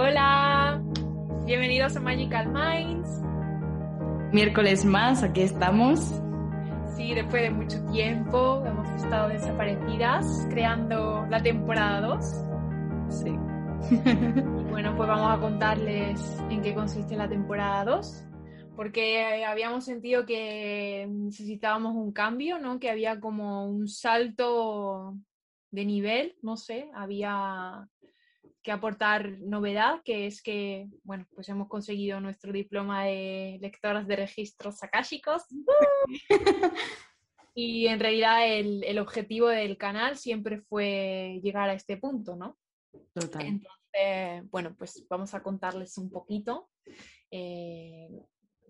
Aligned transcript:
Hola, 0.00 0.80
bienvenidos 1.44 1.96
a 1.96 2.00
Magical 2.00 2.52
Minds. 2.52 3.20
Miércoles 4.32 4.84
más, 4.84 5.24
aquí 5.24 5.40
estamos. 5.40 5.98
Sí, 6.94 7.14
después 7.14 7.42
de 7.42 7.50
mucho 7.50 7.84
tiempo 7.86 8.64
hemos 8.64 8.88
estado 8.90 9.28
desaparecidas 9.28 10.46
creando 10.50 11.26
la 11.28 11.42
temporada 11.42 12.00
2. 12.00 12.24
Sí. 13.08 13.30
Y 13.90 14.70
bueno, 14.70 14.94
pues 14.96 15.08
vamos 15.08 15.36
a 15.36 15.40
contarles 15.40 16.44
en 16.48 16.62
qué 16.62 16.76
consiste 16.76 17.16
la 17.16 17.28
temporada 17.28 17.84
2, 17.84 18.24
porque 18.76 19.44
habíamos 19.44 19.84
sentido 19.84 20.24
que 20.24 21.08
necesitábamos 21.10 21.96
un 21.96 22.12
cambio, 22.12 22.60
¿no? 22.60 22.78
Que 22.78 22.90
había 22.90 23.18
como 23.18 23.66
un 23.66 23.88
salto 23.88 25.16
de 25.72 25.84
nivel, 25.84 26.36
no 26.40 26.56
sé, 26.56 26.88
había 26.94 27.88
que 28.68 28.72
aportar 28.72 29.38
novedad, 29.40 30.02
que 30.04 30.26
es 30.26 30.42
que, 30.42 30.90
bueno, 31.02 31.26
pues 31.34 31.48
hemos 31.48 31.68
conseguido 31.68 32.20
nuestro 32.20 32.52
diploma 32.52 33.06
de 33.06 33.56
lectoras 33.62 34.06
de 34.06 34.16
registros 34.16 34.82
akáshicos. 34.82 35.44
y 37.54 37.86
en 37.86 37.98
realidad 37.98 38.46
el, 38.46 38.84
el, 38.84 38.98
objetivo 38.98 39.48
del 39.48 39.78
canal 39.78 40.18
siempre 40.18 40.60
fue 40.60 41.40
llegar 41.42 41.70
a 41.70 41.72
este 41.72 41.96
punto, 41.96 42.36
¿no? 42.36 42.58
Total. 43.14 43.46
Entonces, 43.46 44.50
bueno, 44.50 44.74
pues 44.76 45.02
vamos 45.08 45.32
a 45.32 45.42
contarles 45.42 45.96
un 45.96 46.10
poquito. 46.10 46.68
Eh, 47.30 48.10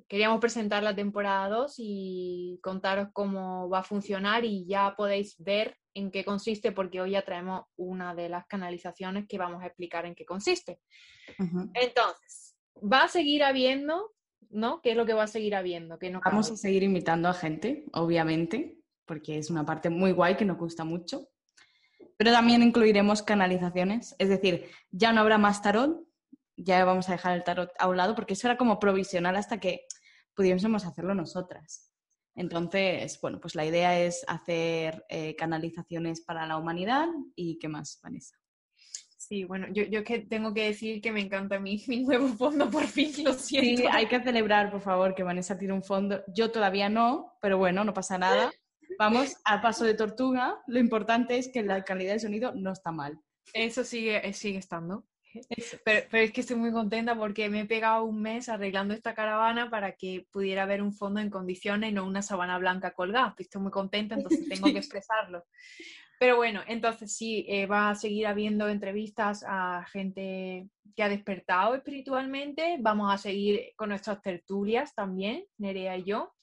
queríamos 0.08 0.40
presentar 0.40 0.82
la 0.82 0.96
temporada 0.96 1.48
2 1.48 1.74
y 1.78 2.58
contaros 2.62 3.08
cómo 3.12 3.68
va 3.68 3.80
a 3.80 3.84
funcionar 3.84 4.44
y 4.44 4.66
ya 4.66 4.94
podéis 4.96 5.36
ver 5.38 5.76
en 5.94 6.10
qué 6.10 6.24
consiste 6.24 6.72
porque 6.72 7.00
hoy 7.00 7.12
ya 7.12 7.22
traemos 7.22 7.62
una 7.76 8.14
de 8.14 8.28
las 8.28 8.46
canalizaciones 8.46 9.26
que 9.28 9.38
vamos 9.38 9.62
a 9.62 9.66
explicar 9.66 10.06
en 10.06 10.14
qué 10.14 10.24
consiste. 10.24 10.80
Uh 11.38 11.42
-huh. 11.44 11.70
Entonces, 11.74 12.56
va 12.80 13.04
a 13.04 13.08
seguir 13.08 13.44
habiendo, 13.44 14.12
¿no? 14.48 14.80
¿Qué 14.80 14.92
es 14.92 14.96
lo 14.96 15.04
que 15.04 15.12
va 15.14 15.24
a 15.24 15.28
seguir 15.28 15.54
habiendo? 15.54 15.98
Que 15.98 16.10
no 16.10 16.20
Vamos 16.24 16.46
cabe? 16.46 16.54
a 16.54 16.58
seguir 16.58 16.82
invitando 16.84 17.28
a 17.28 17.34
gente, 17.34 17.84
obviamente, 17.92 18.78
porque 19.04 19.38
es 19.38 19.50
una 19.50 19.66
parte 19.66 19.90
muy 19.90 20.12
guay 20.12 20.36
que 20.36 20.44
nos 20.44 20.56
gusta 20.58 20.84
mucho. 20.84 21.28
Pero 22.16 22.32
también 22.32 22.62
incluiremos 22.62 23.22
canalizaciones, 23.22 24.16
es 24.18 24.28
decir, 24.28 24.70
ya 24.90 25.12
no 25.12 25.20
habrá 25.20 25.38
más 25.38 25.62
tarot, 25.62 26.02
ya 26.56 26.84
vamos 26.84 27.08
a 27.08 27.12
dejar 27.12 27.36
el 27.36 27.44
tarot 27.44 27.70
a 27.78 27.88
un 27.88 27.96
lado 27.96 28.14
porque 28.14 28.32
eso 28.34 28.48
era 28.48 28.56
como 28.56 28.80
provisional 28.80 29.36
hasta 29.36 29.60
que 29.60 29.86
pudiésemos 30.38 30.86
hacerlo 30.86 31.16
nosotras. 31.16 31.90
Entonces, 32.36 33.18
bueno, 33.20 33.40
pues 33.40 33.56
la 33.56 33.66
idea 33.66 33.98
es 33.98 34.24
hacer 34.28 35.04
eh, 35.08 35.34
canalizaciones 35.34 36.20
para 36.20 36.46
la 36.46 36.56
humanidad 36.56 37.08
y 37.34 37.58
qué 37.58 37.66
más, 37.66 37.98
Vanessa. 38.04 38.36
Sí, 39.16 39.42
bueno, 39.42 39.66
yo, 39.72 39.82
yo 39.82 40.04
que 40.04 40.20
tengo 40.20 40.54
que 40.54 40.66
decir 40.66 41.00
que 41.00 41.10
me 41.10 41.22
encanta 41.22 41.58
mi, 41.58 41.82
mi 41.88 42.04
nuevo 42.04 42.28
fondo, 42.28 42.70
por 42.70 42.86
fin, 42.86 43.12
lo 43.24 43.32
siento. 43.32 43.82
Sí, 43.82 43.88
hay 43.90 44.06
que 44.06 44.22
celebrar, 44.22 44.70
por 44.70 44.80
favor, 44.80 45.12
que 45.16 45.24
Vanessa 45.24 45.58
tiene 45.58 45.74
un 45.74 45.82
fondo. 45.82 46.22
Yo 46.32 46.52
todavía 46.52 46.88
no, 46.88 47.36
pero 47.42 47.58
bueno, 47.58 47.82
no 47.82 47.92
pasa 47.92 48.16
nada. 48.16 48.52
Vamos 48.96 49.34
al 49.42 49.60
paso 49.60 49.84
de 49.84 49.94
tortuga. 49.94 50.62
Lo 50.68 50.78
importante 50.78 51.36
es 51.36 51.48
que 51.52 51.64
la 51.64 51.82
calidad 51.82 52.12
de 52.12 52.20
sonido 52.20 52.54
no 52.54 52.70
está 52.70 52.92
mal. 52.92 53.20
Eso 53.52 53.82
sigue, 53.82 54.32
sigue 54.34 54.58
estando. 54.58 55.04
Pero, 55.84 56.06
pero, 56.10 56.24
es 56.24 56.32
que 56.32 56.40
estoy 56.40 56.56
muy 56.56 56.72
contenta 56.72 57.14
porque 57.14 57.48
me 57.48 57.60
he 57.60 57.64
pegado 57.66 58.04
un 58.04 58.20
mes 58.20 58.48
arreglando 58.48 58.94
esta 58.94 59.14
caravana 59.14 59.70
para 59.70 59.92
que 59.92 60.26
pudiera 60.30 60.64
haber 60.64 60.82
un 60.82 60.92
fondo 60.92 61.20
en 61.20 61.30
condiciones 61.30 61.90
y 61.90 61.94
no 61.94 62.04
una 62.04 62.22
sabana 62.22 62.58
blanca 62.58 62.92
colgada. 62.92 63.34
Estoy 63.38 63.62
muy 63.62 63.70
contenta, 63.70 64.14
entonces 64.14 64.48
tengo 64.48 64.72
que 64.72 64.78
expresarlo. 64.78 65.44
Pero 66.18 66.36
bueno, 66.36 66.62
entonces 66.66 67.14
sí, 67.14 67.46
eh, 67.48 67.66
va 67.66 67.90
a 67.90 67.94
seguir 67.94 68.26
habiendo 68.26 68.68
entrevistas 68.68 69.44
a 69.46 69.86
gente 69.92 70.68
que 70.96 71.02
ha 71.02 71.08
despertado 71.08 71.76
espiritualmente. 71.76 72.76
Vamos 72.80 73.12
a 73.12 73.18
seguir 73.18 73.72
con 73.76 73.90
nuestras 73.90 74.20
tertulias 74.20 74.94
también, 74.94 75.44
Nerea 75.58 75.96
y 75.96 76.04
yo. 76.04 76.34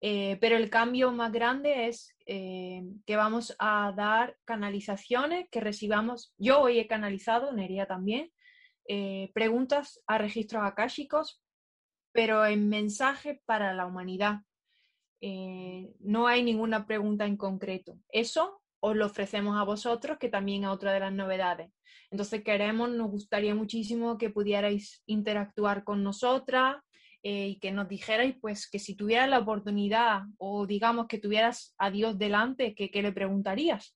Eh, 0.00 0.38
pero 0.40 0.56
el 0.56 0.70
cambio 0.70 1.10
más 1.12 1.32
grande 1.32 1.88
es 1.88 2.14
eh, 2.26 2.82
que 3.04 3.16
vamos 3.16 3.56
a 3.58 3.92
dar 3.96 4.36
canalizaciones 4.44 5.48
que 5.50 5.60
recibamos. 5.60 6.32
Yo 6.38 6.60
hoy 6.60 6.78
he 6.78 6.86
canalizado, 6.86 7.52
Nerea 7.52 7.86
también, 7.86 8.30
eh, 8.86 9.30
preguntas 9.34 10.02
a 10.06 10.18
registros 10.18 10.62
akáshicos, 10.64 11.42
pero 12.12 12.46
en 12.46 12.68
mensaje 12.68 13.42
para 13.44 13.74
la 13.74 13.86
humanidad. 13.86 14.40
Eh, 15.20 15.92
no 16.00 16.26
hay 16.26 16.42
ninguna 16.42 16.86
pregunta 16.86 17.26
en 17.26 17.36
concreto. 17.36 17.98
Eso 18.08 18.62
os 18.80 18.96
lo 18.96 19.06
ofrecemos 19.06 19.58
a 19.58 19.64
vosotros, 19.64 20.18
que 20.18 20.28
también 20.28 20.64
es 20.64 20.70
otra 20.70 20.92
de 20.92 21.00
las 21.00 21.12
novedades. 21.12 21.70
Entonces 22.10 22.42
queremos, 22.42 22.90
nos 22.90 23.10
gustaría 23.10 23.54
muchísimo 23.54 24.16
que 24.16 24.30
pudierais 24.30 25.02
interactuar 25.06 25.84
con 25.84 26.02
nosotras, 26.02 26.76
eh, 27.30 27.48
y 27.48 27.58
que 27.58 27.72
nos 27.72 27.88
dijerais, 27.88 28.34
pues, 28.40 28.70
que 28.70 28.78
si 28.78 28.94
tuvieras 28.94 29.28
la 29.28 29.40
oportunidad 29.40 30.22
o 30.38 30.66
digamos 30.66 31.08
que 31.08 31.18
tuvieras 31.18 31.74
a 31.76 31.90
Dios 31.90 32.18
delante, 32.18 32.74
¿qué, 32.74 32.90
qué 32.90 33.02
le 33.02 33.12
preguntarías? 33.12 33.94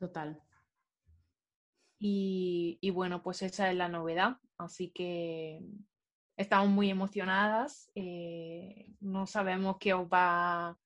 Total. 0.00 0.36
Y, 2.00 2.78
y, 2.80 2.90
bueno, 2.90 3.22
pues 3.22 3.42
esa 3.42 3.70
es 3.70 3.76
la 3.76 3.88
novedad. 3.88 4.36
Así 4.58 4.90
que 4.90 5.60
estamos 6.36 6.70
muy 6.70 6.90
emocionadas. 6.90 7.88
Eh, 7.94 8.88
no 8.98 9.28
sabemos 9.28 9.76
qué 9.78 9.94
os 9.94 10.08
va 10.08 10.76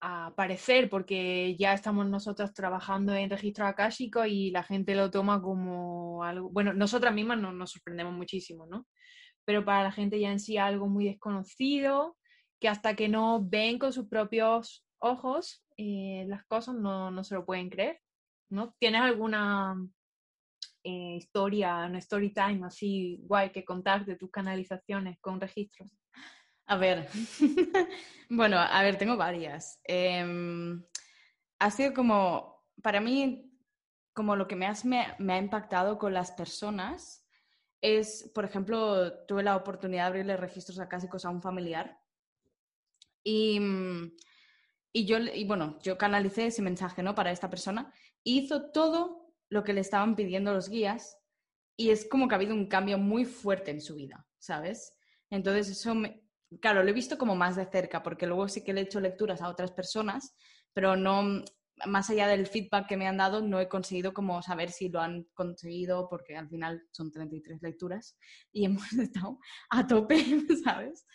a 0.00 0.32
parecer 0.34 0.88
porque 0.88 1.54
ya 1.58 1.74
estamos 1.74 2.06
nosotros 2.06 2.54
trabajando 2.54 3.14
en 3.14 3.28
registro 3.28 3.66
akáshico 3.66 4.24
y 4.24 4.50
la 4.52 4.62
gente 4.62 4.94
lo 4.94 5.10
toma 5.10 5.42
como 5.42 6.24
algo, 6.24 6.48
bueno, 6.48 6.72
nosotras 6.72 7.12
mismas 7.12 7.38
no, 7.38 7.52
nos 7.52 7.72
sorprendemos 7.72 8.14
muchísimo, 8.14 8.64
¿no? 8.64 8.86
Pero 9.48 9.64
para 9.64 9.84
la 9.84 9.92
gente 9.92 10.20
ya 10.20 10.30
en 10.30 10.40
sí 10.40 10.58
algo 10.58 10.88
muy 10.88 11.06
desconocido, 11.06 12.18
que 12.60 12.68
hasta 12.68 12.94
que 12.94 13.08
no 13.08 13.42
ven 13.42 13.78
con 13.78 13.94
sus 13.94 14.06
propios 14.06 14.86
ojos 14.98 15.64
eh, 15.78 16.26
las 16.28 16.44
cosas 16.44 16.74
no, 16.74 17.10
no, 17.10 17.24
se 17.24 17.34
lo 17.34 17.46
pueden 17.46 17.70
creer, 17.70 17.98
¿no? 18.50 18.74
¿Tienes 18.78 19.00
alguna 19.00 19.74
eh, 20.84 21.16
historia, 21.16 21.86
una 21.86 21.96
story 21.96 22.34
time 22.34 22.60
así 22.66 23.20
guay 23.22 23.50
que 23.50 23.64
contar 23.64 24.04
de 24.04 24.16
tus 24.16 24.30
canalizaciones 24.30 25.18
con 25.18 25.40
registros? 25.40 25.96
A 26.66 26.76
ver, 26.76 27.08
bueno, 28.28 28.58
a 28.58 28.82
ver, 28.82 28.98
tengo 28.98 29.16
varias. 29.16 29.80
Eh, 29.88 30.78
ha 31.58 31.70
sido 31.70 31.94
como, 31.94 32.66
para 32.82 33.00
mí, 33.00 33.50
como 34.12 34.36
lo 34.36 34.46
que 34.46 34.56
más 34.56 34.84
me, 34.84 35.06
me 35.18 35.32
ha 35.32 35.38
impactado 35.38 35.98
con 35.98 36.12
las 36.12 36.32
personas 36.32 37.24
es, 37.80 38.30
por 38.34 38.44
ejemplo, 38.44 39.24
tuve 39.26 39.42
la 39.42 39.56
oportunidad 39.56 40.04
de 40.04 40.08
abrirle 40.08 40.36
registros 40.36 40.78
acásicos 40.78 41.24
a 41.24 41.30
un 41.30 41.42
familiar 41.42 42.00
y, 43.22 43.60
y 44.92 45.04
yo, 45.06 45.18
y 45.18 45.44
bueno, 45.44 45.78
yo 45.82 45.98
canalicé 45.98 46.46
ese 46.46 46.62
mensaje, 46.62 47.02
¿no? 47.02 47.14
Para 47.14 47.30
esta 47.30 47.50
persona. 47.50 47.92
Hizo 48.24 48.70
todo 48.70 49.34
lo 49.50 49.64
que 49.64 49.72
le 49.72 49.80
estaban 49.80 50.16
pidiendo 50.16 50.52
los 50.52 50.68
guías 50.68 51.18
y 51.76 51.90
es 51.90 52.08
como 52.08 52.26
que 52.26 52.34
ha 52.34 52.36
habido 52.36 52.54
un 52.54 52.66
cambio 52.66 52.98
muy 52.98 53.24
fuerte 53.24 53.70
en 53.70 53.80
su 53.80 53.94
vida, 53.94 54.26
¿sabes? 54.38 54.94
Entonces 55.30 55.68
eso, 55.68 55.94
claro, 56.60 56.82
lo 56.82 56.90
he 56.90 56.94
visto 56.94 57.18
como 57.18 57.36
más 57.36 57.56
de 57.56 57.66
cerca 57.66 58.02
porque 58.02 58.26
luego 58.26 58.48
sí 58.48 58.64
que 58.64 58.72
le 58.72 58.80
he 58.80 58.84
hecho 58.84 59.00
lecturas 59.00 59.40
a 59.40 59.48
otras 59.48 59.70
personas, 59.70 60.34
pero 60.72 60.96
no, 60.96 61.44
más 61.86 62.10
allá 62.10 62.28
del 62.28 62.46
feedback 62.46 62.88
que 62.88 62.96
me 62.96 63.06
han 63.06 63.16
dado, 63.16 63.42
no 63.42 63.60
he 63.60 63.68
conseguido 63.68 64.12
como 64.12 64.42
saber 64.42 64.70
si 64.70 64.88
lo 64.88 65.00
han 65.00 65.24
conseguido, 65.34 66.08
porque 66.08 66.36
al 66.36 66.48
final 66.48 66.82
son 66.90 67.10
33 67.10 67.62
lecturas 67.62 68.16
y 68.52 68.64
hemos 68.66 68.92
estado 68.92 69.38
a 69.70 69.86
tope, 69.86 70.16
¿sabes? 70.64 71.06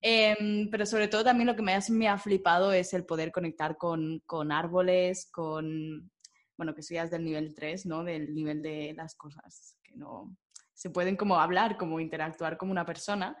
Eh, 0.00 0.68
pero 0.70 0.84
sobre 0.84 1.06
todo 1.06 1.22
también 1.22 1.46
lo 1.46 1.54
que 1.54 1.62
ha, 1.62 1.80
me 1.90 2.08
ha 2.08 2.18
flipado 2.18 2.72
es 2.72 2.92
el 2.92 3.06
poder 3.06 3.30
conectar 3.30 3.76
con, 3.76 4.20
con, 4.26 4.50
árboles, 4.50 5.30
con, 5.30 6.10
bueno, 6.56 6.74
que 6.74 6.80
es 6.80 7.10
del 7.10 7.24
nivel 7.24 7.54
3, 7.54 7.86
¿no? 7.86 8.02
Del 8.02 8.34
nivel 8.34 8.62
de 8.62 8.94
las 8.96 9.14
cosas 9.14 9.76
que 9.82 9.94
no 9.94 10.36
se 10.74 10.90
pueden 10.90 11.16
como 11.16 11.38
hablar, 11.38 11.76
como 11.76 12.00
interactuar 12.00 12.58
como 12.58 12.72
una 12.72 12.84
persona. 12.84 13.36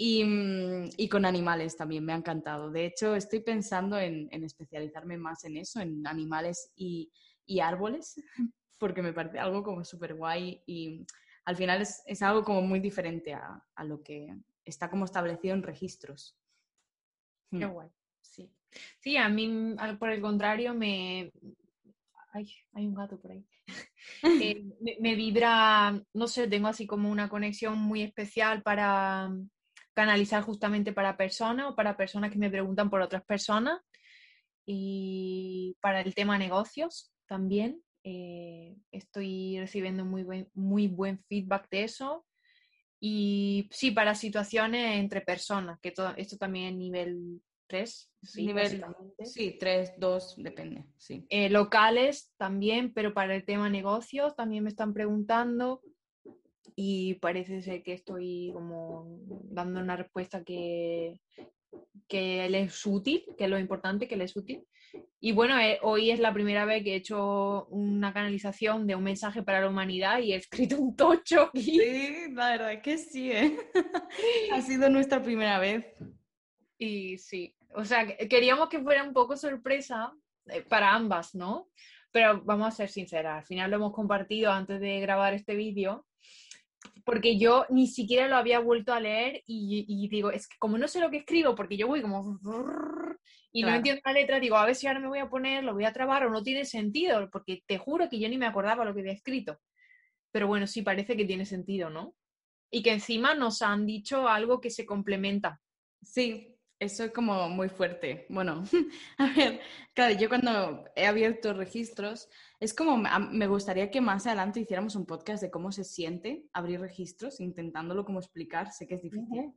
Y, 0.00 0.24
y, 0.96 1.08
con 1.08 1.24
animales 1.24 1.76
también 1.76 2.04
me 2.04 2.12
ha 2.12 2.16
encantado. 2.16 2.70
De 2.70 2.86
hecho, 2.86 3.16
estoy 3.16 3.40
pensando 3.40 3.98
en, 3.98 4.28
en 4.30 4.44
especializarme 4.44 5.16
más 5.16 5.42
en 5.42 5.56
eso, 5.56 5.80
en 5.80 6.06
animales 6.06 6.70
y, 6.76 7.10
y, 7.44 7.58
árboles, 7.58 8.14
porque 8.78 9.02
me 9.02 9.12
parece 9.12 9.40
algo 9.40 9.64
como 9.64 9.84
súper 9.84 10.14
guay 10.14 10.62
y 10.66 11.04
al 11.46 11.56
final 11.56 11.82
es, 11.82 12.04
es, 12.06 12.22
algo 12.22 12.44
como 12.44 12.62
muy 12.62 12.78
diferente 12.78 13.34
a, 13.34 13.60
a, 13.74 13.84
lo 13.84 14.00
que 14.00 14.28
está 14.64 14.88
como 14.88 15.04
establecido 15.04 15.54
en 15.54 15.64
registros. 15.64 16.38
Qué 17.50 17.66
guay, 17.66 17.88
sí. 18.20 18.52
Sí, 19.00 19.16
a 19.16 19.28
mí, 19.28 19.74
por 19.98 20.10
el 20.10 20.20
contrario, 20.20 20.74
me... 20.74 21.32
Ay, 22.32 22.52
hay 22.72 22.86
un 22.86 22.94
gato 22.94 23.18
por 23.18 23.32
ahí. 23.32 23.44
eh, 24.44 24.62
me, 24.80 24.96
me 25.00 25.16
vibra, 25.16 26.00
no 26.12 26.28
sé, 26.28 26.46
tengo 26.46 26.68
así 26.68 26.86
como 26.86 27.10
una 27.10 27.28
conexión 27.28 27.78
muy 27.78 28.02
especial 28.02 28.62
para 28.62 29.28
canalizar 29.98 30.44
justamente 30.44 30.92
para 30.92 31.16
personas 31.16 31.66
o 31.66 31.74
para 31.74 31.96
personas 31.96 32.30
que 32.30 32.38
me 32.38 32.50
preguntan 32.50 32.88
por 32.88 33.00
otras 33.00 33.24
personas 33.24 33.80
y 34.64 35.76
para 35.80 36.02
el 36.02 36.14
tema 36.14 36.38
negocios 36.38 37.12
también. 37.26 37.82
Eh, 38.04 38.76
estoy 38.92 39.58
recibiendo 39.58 40.04
muy 40.04 40.22
buen, 40.22 40.48
muy 40.54 40.86
buen 40.86 41.18
feedback 41.24 41.68
de 41.68 41.82
eso. 41.82 42.24
Y 43.00 43.68
sí, 43.72 43.90
para 43.90 44.14
situaciones 44.14 45.00
entre 45.00 45.20
personas, 45.20 45.80
que 45.80 45.90
todo, 45.90 46.14
esto 46.16 46.36
también 46.36 46.74
es 46.74 46.76
nivel 46.76 47.42
3. 47.66 48.12
Sí, 48.22 48.46
Nivel, 48.46 48.84
sí, 49.24 49.56
3, 49.58 49.94
2, 49.98 50.36
depende, 50.38 50.84
sí. 50.96 51.26
Eh, 51.28 51.50
locales 51.50 52.32
también, 52.36 52.92
pero 52.92 53.14
para 53.14 53.34
el 53.34 53.44
tema 53.44 53.68
negocios 53.68 54.36
también 54.36 54.62
me 54.62 54.70
están 54.70 54.94
preguntando 54.94 55.82
y 56.76 57.14
parece 57.14 57.62
ser 57.62 57.82
que 57.82 57.92
estoy 57.92 58.50
como 58.52 59.20
dando 59.44 59.80
una 59.80 59.96
respuesta 59.96 60.44
que, 60.44 61.20
que 62.08 62.48
le 62.48 62.62
es 62.62 62.86
útil, 62.86 63.24
que 63.36 63.44
es 63.44 63.50
lo 63.50 63.58
importante, 63.58 64.08
que 64.08 64.16
le 64.16 64.24
es 64.24 64.36
útil. 64.36 64.66
Y 65.20 65.32
bueno, 65.32 65.58
eh, 65.58 65.78
hoy 65.82 66.10
es 66.10 66.20
la 66.20 66.32
primera 66.32 66.64
vez 66.64 66.82
que 66.82 66.92
he 66.92 66.96
hecho 66.96 67.66
una 67.66 68.12
canalización 68.12 68.86
de 68.86 68.94
un 68.94 69.02
mensaje 69.02 69.42
para 69.42 69.60
la 69.60 69.68
humanidad 69.68 70.20
y 70.20 70.32
he 70.32 70.36
escrito 70.36 70.78
un 70.78 70.96
tocho. 70.96 71.50
Sí, 71.54 72.32
la 72.32 72.50
verdad 72.50 72.72
es 72.72 72.82
que 72.82 72.98
sí, 72.98 73.32
¿eh? 73.32 73.56
ha 74.52 74.62
sido 74.62 74.88
nuestra 74.88 75.22
primera 75.22 75.58
vez. 75.58 75.86
Y 76.78 77.18
sí, 77.18 77.54
o 77.74 77.84
sea, 77.84 78.06
queríamos 78.28 78.68
que 78.68 78.80
fuera 78.80 79.02
un 79.02 79.12
poco 79.12 79.36
sorpresa 79.36 80.12
eh, 80.46 80.62
para 80.62 80.94
ambas, 80.94 81.34
¿no? 81.34 81.68
Pero 82.10 82.42
vamos 82.44 82.68
a 82.68 82.76
ser 82.76 82.88
sinceras, 82.88 83.38
al 83.38 83.44
final 83.44 83.70
lo 83.70 83.76
hemos 83.76 83.92
compartido 83.92 84.50
antes 84.50 84.80
de 84.80 85.00
grabar 85.00 85.34
este 85.34 85.54
vídeo, 85.54 86.06
porque 87.04 87.38
yo 87.38 87.64
ni 87.70 87.86
siquiera 87.86 88.28
lo 88.28 88.36
había 88.36 88.58
vuelto 88.60 88.92
a 88.92 89.00
leer 89.00 89.42
y, 89.46 90.08
digo, 90.08 90.30
es 90.30 90.46
que 90.46 90.56
como 90.58 90.76
no 90.76 90.88
sé 90.88 91.00
lo 91.00 91.10
que 91.10 91.18
escribo, 91.18 91.54
porque 91.54 91.76
yo 91.76 91.86
voy 91.86 92.02
como... 92.02 92.38
Y 93.50 93.62
no 93.62 93.74
entiendo 93.74 94.02
la 94.04 94.12
letra, 94.12 94.38
digo, 94.38 94.56
a 94.56 94.66
ver 94.66 94.74
si 94.74 94.86
ahora 94.86 95.00
me 95.00 95.08
voy 95.08 95.20
a 95.20 95.30
poner, 95.30 95.64
lo 95.64 95.72
voy 95.72 95.84
a 95.84 95.92
trabar 95.92 96.26
o 96.26 96.30
no 96.30 96.42
tiene 96.42 96.66
sentido, 96.66 97.30
porque 97.30 97.62
te 97.66 97.78
juro 97.78 98.08
que 98.08 98.20
yo 98.20 98.28
ni 98.28 98.36
me 98.36 98.46
acordaba 98.46 98.84
lo 98.84 98.94
que 98.94 99.00
había 99.00 99.12
escrito. 99.12 99.58
Pero 100.30 100.46
bueno, 100.46 100.66
sí 100.66 100.82
parece 100.82 101.16
que 101.16 101.24
tiene 101.24 101.46
sentido, 101.46 101.88
¿no? 101.88 102.14
Y 102.70 102.82
que 102.82 102.92
encima 102.92 103.34
nos 103.34 103.62
han 103.62 103.86
dicho 103.86 104.28
algo 104.28 104.60
que 104.60 104.68
se 104.68 104.84
complementa. 104.84 105.62
Sí, 106.02 106.58
eso 106.78 107.04
es 107.04 107.12
como 107.12 107.48
muy 107.48 107.70
fuerte. 107.70 108.26
Bueno, 108.28 108.64
a 109.18 109.32
ver, 109.34 109.60
claro, 109.94 110.14
yo 110.14 110.28
cuando 110.28 110.84
he 110.94 111.06
abierto 111.06 111.54
registros, 111.54 112.28
es 112.60 112.74
como, 112.74 112.96
me 112.96 113.46
gustaría 113.46 113.90
que 113.90 114.00
más 114.00 114.26
adelante 114.26 114.60
hiciéramos 114.60 114.96
un 114.96 115.06
podcast 115.06 115.42
de 115.42 115.50
cómo 115.50 115.70
se 115.70 115.84
siente 115.84 116.44
abrir 116.52 116.80
registros, 116.80 117.40
intentándolo 117.40 118.04
como 118.04 118.18
explicar, 118.18 118.72
sé 118.72 118.86
que 118.86 118.96
es 118.96 119.02
difícil, 119.02 119.52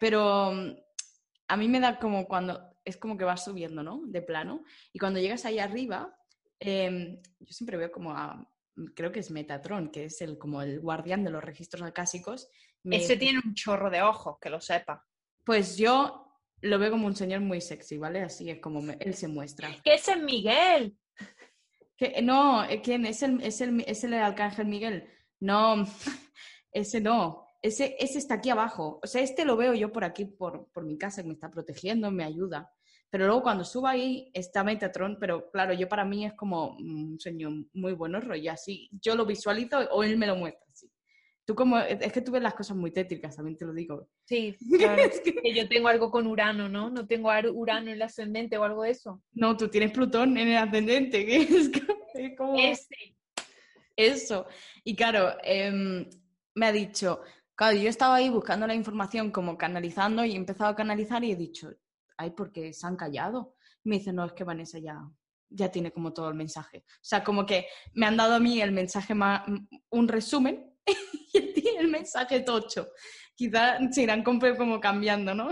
pero 0.00 0.52
mm, 0.52 0.76
a 1.48 1.56
mí 1.56 1.68
me 1.68 1.80
da 1.80 1.98
como 1.98 2.26
cuando, 2.26 2.60
es 2.84 2.96
como 2.96 3.18
que 3.18 3.24
vas 3.24 3.44
subiendo, 3.44 3.82
¿no? 3.82 4.02
De 4.06 4.22
plano, 4.22 4.64
y 4.92 4.98
cuando 4.98 5.20
llegas 5.20 5.44
ahí 5.44 5.58
arriba, 5.58 6.16
em, 6.58 7.20
yo 7.40 7.52
siempre 7.52 7.76
veo 7.76 7.92
como 7.92 8.12
a, 8.12 8.48
creo 8.94 9.12
que 9.12 9.20
es 9.20 9.30
Metatron, 9.30 9.90
que 9.90 10.04
es 10.04 10.20
el, 10.22 10.38
como 10.38 10.62
el 10.62 10.80
guardián 10.80 11.24
de 11.24 11.30
los 11.30 11.44
registros 11.44 11.82
acásicos. 11.82 12.48
Ese 12.84 13.16
tiene 13.16 13.40
un 13.44 13.54
chorro 13.54 13.90
de 13.90 14.02
ojos, 14.02 14.38
que 14.40 14.48
lo 14.48 14.60
sepa. 14.60 15.04
Pues 15.44 15.76
yo 15.76 16.26
lo 16.60 16.78
veo 16.78 16.90
como 16.90 17.06
un 17.06 17.16
señor 17.16 17.40
muy 17.40 17.60
sexy, 17.60 17.98
¿vale? 17.98 18.22
Así 18.22 18.48
es 18.48 18.60
como 18.60 18.80
él 18.80 19.14
se 19.14 19.28
muestra. 19.28 19.68
¿Qué 19.82 19.94
es 19.94 20.08
el 20.08 20.22
Miguel? 20.22 20.96
Que, 21.96 22.20
no, 22.22 22.64
eh, 22.64 22.82
¿quién? 22.82 23.06
¿Es 23.06 23.22
el, 23.22 23.40
es, 23.42 23.60
el, 23.60 23.82
¿Es 23.86 24.04
el 24.04 24.14
arcángel 24.14 24.66
Miguel? 24.66 25.08
No, 25.40 25.84
ese 26.72 27.00
no. 27.00 27.46
Ese, 27.62 27.96
ese 27.98 28.18
está 28.18 28.34
aquí 28.34 28.50
abajo. 28.50 29.00
O 29.02 29.06
sea, 29.06 29.22
este 29.22 29.44
lo 29.44 29.56
veo 29.56 29.74
yo 29.74 29.90
por 29.90 30.04
aquí, 30.04 30.24
por, 30.26 30.70
por 30.72 30.84
mi 30.84 30.98
casa, 30.98 31.22
que 31.22 31.28
me 31.28 31.34
está 31.34 31.50
protegiendo, 31.50 32.10
me 32.10 32.24
ayuda. 32.24 32.70
Pero 33.10 33.26
luego 33.26 33.42
cuando 33.42 33.64
subo 33.64 33.86
ahí 33.86 34.30
está 34.34 34.62
Metatron, 34.64 35.16
pero 35.18 35.50
claro, 35.50 35.72
yo 35.72 35.88
para 35.88 36.04
mí 36.04 36.26
es 36.26 36.34
como 36.34 36.76
un 36.76 37.18
señor 37.18 37.52
muy 37.72 37.92
bueno, 37.92 38.20
rollo 38.20 38.52
así. 38.52 38.88
Yo 39.00 39.14
lo 39.14 39.24
visualizo 39.24 39.78
o 39.78 40.02
él 40.02 40.18
me 40.18 40.26
lo 40.26 40.36
muestra 40.36 40.66
así. 40.70 40.90
Tú 41.46 41.54
como, 41.54 41.78
es 41.78 42.12
que 42.12 42.20
tú 42.20 42.32
ves 42.32 42.42
las 42.42 42.54
cosas 42.54 42.76
muy 42.76 42.90
tétricas, 42.90 43.36
también 43.36 43.56
te 43.56 43.64
lo 43.64 43.72
digo. 43.72 44.08
Sí, 44.24 44.56
claro. 44.78 45.00
es 45.00 45.20
que 45.20 45.54
yo 45.54 45.68
tengo 45.68 45.86
algo 45.86 46.10
con 46.10 46.26
Urano, 46.26 46.68
¿no? 46.68 46.90
No 46.90 47.06
tengo 47.06 47.30
Urano 47.54 47.86
en 47.86 47.94
el 47.94 48.02
ascendente 48.02 48.58
o 48.58 48.64
algo 48.64 48.82
de 48.82 48.90
eso. 48.90 49.22
No, 49.32 49.56
tú 49.56 49.68
tienes 49.68 49.92
Plutón 49.92 50.36
en 50.38 50.48
el 50.48 50.56
ascendente, 50.56 51.24
que 51.24 51.36
es, 52.14 52.36
como... 52.36 52.58
Este. 52.58 53.16
Eso. 53.94 54.46
Y 54.82 54.96
claro, 54.96 55.36
em, 55.44 56.10
me 56.56 56.66
ha 56.66 56.72
dicho, 56.72 57.20
claro, 57.54 57.76
yo 57.76 57.88
estaba 57.88 58.16
ahí 58.16 58.28
buscando 58.28 58.66
la 58.66 58.74
información, 58.74 59.30
como 59.30 59.56
canalizando, 59.56 60.24
y 60.24 60.32
he 60.32 60.36
empezado 60.36 60.70
a 60.70 60.76
canalizar 60.76 61.22
y 61.22 61.30
he 61.30 61.36
dicho, 61.36 61.72
ay, 62.16 62.30
porque 62.30 62.72
se 62.72 62.88
han 62.88 62.96
callado. 62.96 63.54
me 63.84 63.98
dice, 63.98 64.12
no, 64.12 64.24
es 64.24 64.32
que 64.32 64.42
Vanessa 64.42 64.80
ya, 64.80 64.98
ya 65.48 65.70
tiene 65.70 65.92
como 65.92 66.12
todo 66.12 66.28
el 66.28 66.34
mensaje. 66.34 66.84
O 66.88 67.04
sea, 67.04 67.22
como 67.22 67.46
que 67.46 67.68
me 67.94 68.04
han 68.04 68.16
dado 68.16 68.34
a 68.34 68.40
mí 68.40 68.60
el 68.60 68.72
mensaje 68.72 69.14
más, 69.14 69.44
un 69.90 70.08
resumen 70.08 70.65
y 71.32 71.52
tiene 71.52 71.80
el 71.80 71.88
mensaje 71.88 72.40
tocho. 72.40 72.88
Quizás 73.34 73.94
se 73.94 74.02
irán 74.02 74.22
como 74.22 74.80
cambiando, 74.80 75.34
¿no? 75.34 75.50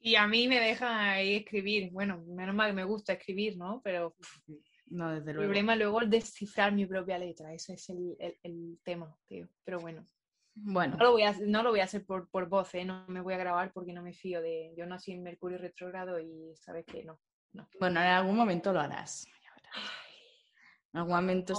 y 0.00 0.16
a 0.16 0.26
mí 0.26 0.48
me 0.48 0.60
deja 0.60 1.12
ahí 1.12 1.36
escribir. 1.36 1.90
Bueno, 1.92 2.22
menos 2.26 2.54
mal 2.54 2.70
que 2.70 2.76
me 2.76 2.84
gusta 2.84 3.14
escribir, 3.14 3.56
¿no? 3.56 3.80
Pero 3.82 4.16
no, 4.86 5.14
desde 5.14 5.30
el 5.30 5.36
problema 5.38 5.76
luego 5.76 6.02
es 6.02 6.10
descifrar 6.10 6.72
mi 6.72 6.86
propia 6.86 7.18
letra. 7.18 7.52
Ese 7.52 7.74
es 7.74 7.88
el, 7.88 8.16
el, 8.42 8.78
tema, 8.82 9.16
tío. 9.26 9.48
Pero 9.64 9.80
bueno. 9.80 10.06
Bueno. 10.54 10.96
No 10.98 11.04
lo 11.04 11.12
voy 11.12 11.22
a, 11.22 11.32
no 11.46 11.62
lo 11.62 11.70
voy 11.70 11.80
a 11.80 11.84
hacer 11.84 12.04
por, 12.04 12.28
por 12.28 12.48
voz, 12.48 12.74
¿eh? 12.74 12.84
No 12.84 13.06
me 13.08 13.20
voy 13.20 13.34
a 13.34 13.38
grabar 13.38 13.72
porque 13.72 13.92
no 13.92 14.02
me 14.02 14.12
fío 14.12 14.42
de... 14.42 14.74
Yo 14.76 14.86
nací 14.86 15.12
en 15.12 15.22
Mercurio 15.22 15.56
retrógrado 15.56 16.20
y 16.20 16.54
sabes 16.56 16.84
que 16.84 17.04
no, 17.04 17.18
no. 17.52 17.68
Bueno, 17.80 18.00
en 18.00 18.08
algún 18.08 18.36
momento 18.36 18.72
lo 18.72 18.80
harás. 18.80 19.24
En 19.26 19.32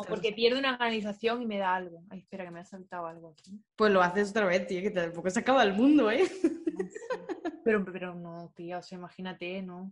porque 0.07 0.31
pierdo 0.31 0.59
una 0.59 0.73
organización 0.73 1.41
y 1.41 1.45
me 1.47 1.57
da 1.57 1.75
algo. 1.75 2.03
Ay, 2.09 2.19
espera, 2.19 2.45
que 2.45 2.51
me 2.51 2.59
ha 2.59 2.65
saltado 2.65 3.07
algo 3.07 3.29
aquí. 3.29 3.59
Pues 3.75 3.91
lo 3.91 4.01
haces 4.01 4.29
otra 4.29 4.45
vez, 4.45 4.67
tío, 4.67 4.81
que 4.81 4.91
tampoco 4.91 5.29
se 5.29 5.39
acaba 5.39 5.63
el 5.63 5.73
mundo, 5.73 6.11
¿eh? 6.11 6.23
Pero, 7.63 7.85
pero 7.85 8.13
no, 8.13 8.51
tío, 8.55 8.79
o 8.79 8.83
sea, 8.83 8.97
imagínate, 8.97 9.61
¿no? 9.61 9.91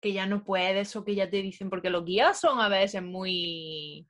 Que 0.00 0.12
ya 0.12 0.26
no 0.26 0.42
puedes 0.42 0.96
o 0.96 1.04
que 1.04 1.14
ya 1.14 1.28
te 1.28 1.42
dicen, 1.42 1.68
porque 1.68 1.90
los 1.90 2.04
guías 2.04 2.40
son 2.40 2.60
a 2.60 2.68
veces 2.68 3.02
muy. 3.02 4.08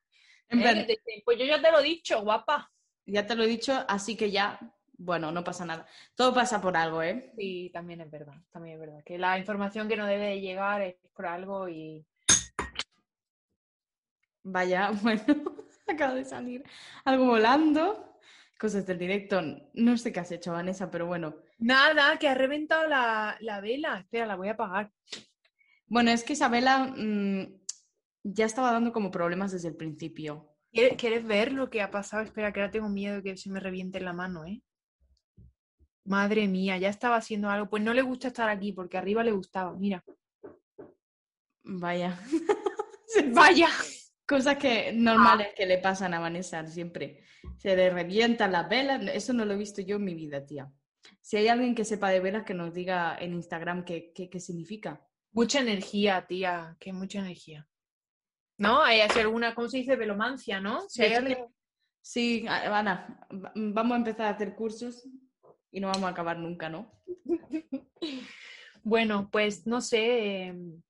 ¿eh? 0.48 0.98
pues 1.24 1.38
yo 1.38 1.44
ya 1.44 1.60
te 1.60 1.72
lo 1.72 1.80
he 1.80 1.84
dicho, 1.84 2.22
guapa. 2.22 2.70
Ya 3.04 3.26
te 3.26 3.34
lo 3.34 3.42
he 3.42 3.48
dicho, 3.48 3.84
así 3.88 4.16
que 4.16 4.30
ya, 4.30 4.60
bueno, 4.92 5.32
no 5.32 5.42
pasa 5.42 5.64
nada. 5.64 5.86
Todo 6.14 6.32
pasa 6.32 6.60
por 6.60 6.76
algo, 6.76 7.02
¿eh? 7.02 7.32
Sí, 7.36 7.70
también 7.72 8.00
es 8.00 8.10
verdad, 8.10 8.36
también 8.50 8.74
es 8.74 8.80
verdad. 8.80 9.02
Que 9.04 9.18
la 9.18 9.38
información 9.38 9.88
que 9.88 9.96
no 9.96 10.06
debe 10.06 10.26
de 10.26 10.40
llegar 10.40 10.80
es 10.82 10.96
por 11.14 11.26
algo 11.26 11.68
y 11.68 12.06
Vaya, 14.50 14.90
bueno, 15.02 15.22
acaba 15.86 16.14
de 16.14 16.24
salir 16.24 16.64
algo 17.04 17.26
volando. 17.26 18.04
Cosas 18.58 18.86
del 18.86 18.98
directo. 18.98 19.40
No 19.74 19.96
sé 19.96 20.12
qué 20.12 20.20
has 20.20 20.32
hecho, 20.32 20.52
Vanessa, 20.52 20.90
pero 20.90 21.06
bueno. 21.06 21.36
Nada, 21.58 22.18
que 22.18 22.28
ha 22.28 22.34
reventado 22.34 22.88
la, 22.88 23.60
vela. 23.62 24.00
Espera, 24.00 24.26
la 24.26 24.36
voy 24.36 24.48
a 24.48 24.52
apagar. 24.52 24.90
Bueno, 25.86 26.10
es 26.10 26.24
que 26.24 26.32
esa 26.32 26.48
vela 26.48 26.92
mm, 26.96 27.60
ya 28.24 28.46
estaba 28.46 28.72
dando 28.72 28.92
como 28.92 29.12
problemas 29.12 29.52
desde 29.52 29.68
el 29.68 29.76
principio. 29.76 30.56
¿Quieres 30.72 31.24
ver 31.24 31.52
lo 31.52 31.70
que 31.70 31.82
ha 31.82 31.90
pasado? 31.90 32.24
Espera, 32.24 32.52
que 32.52 32.60
ahora 32.60 32.72
tengo 32.72 32.88
miedo 32.88 33.16
de 33.16 33.22
que 33.22 33.36
se 33.36 33.50
me 33.50 33.60
reviente 33.60 34.00
la 34.00 34.12
mano, 34.12 34.44
¿eh? 34.44 34.60
Madre 36.04 36.48
mía, 36.48 36.78
ya 36.78 36.88
estaba 36.88 37.16
haciendo 37.16 37.50
algo. 37.50 37.70
Pues 37.70 37.82
no 37.82 37.94
le 37.94 38.02
gusta 38.02 38.28
estar 38.28 38.48
aquí, 38.48 38.72
porque 38.72 38.98
arriba 38.98 39.22
le 39.22 39.32
gustaba. 39.32 39.74
Mira. 39.74 40.04
Vaya. 41.62 42.18
Vaya. 43.32 43.68
Cosas 44.28 44.58
que 44.58 44.92
normales 44.92 45.48
que 45.56 45.64
le 45.64 45.78
pasan 45.78 46.12
a 46.12 46.20
Vanessa 46.20 46.66
siempre. 46.66 47.22
Se 47.56 47.74
le 47.74 47.88
revientan 47.88 48.52
las 48.52 48.68
velas. 48.68 49.00
Eso 49.14 49.32
no 49.32 49.46
lo 49.46 49.54
he 49.54 49.56
visto 49.56 49.80
yo 49.80 49.96
en 49.96 50.04
mi 50.04 50.14
vida, 50.14 50.44
tía. 50.44 50.70
Si 51.22 51.38
hay 51.38 51.48
alguien 51.48 51.74
que 51.74 51.86
sepa 51.86 52.10
de 52.10 52.20
velas, 52.20 52.44
que 52.44 52.52
nos 52.52 52.74
diga 52.74 53.16
en 53.18 53.32
Instagram 53.32 53.86
qué, 53.86 54.12
qué, 54.12 54.38
significa. 54.38 55.02
Mucha 55.32 55.60
energía, 55.60 56.26
tía. 56.28 56.76
Que 56.78 56.92
mucha 56.92 57.20
energía. 57.20 57.66
¿No? 58.58 58.82
Hay 58.82 59.00
alguna, 59.00 59.54
¿cómo 59.54 59.70
se 59.70 59.78
dice? 59.78 59.96
Velomancia, 59.96 60.60
¿no? 60.60 60.86
Si 60.90 61.02
Sí, 62.02 62.44
Ana, 62.46 63.26
vamos 63.54 63.94
a 63.94 63.98
empezar 63.98 64.26
a 64.26 64.30
hacer 64.30 64.54
cursos 64.54 65.08
y 65.70 65.80
no 65.80 65.88
vamos 65.88 66.04
a 66.04 66.08
acabar 66.08 66.38
nunca, 66.38 66.68
¿no? 66.68 66.92
bueno, 68.82 69.30
pues 69.32 69.66
no 69.66 69.80
sé. 69.80 70.44
Em, 70.44 70.82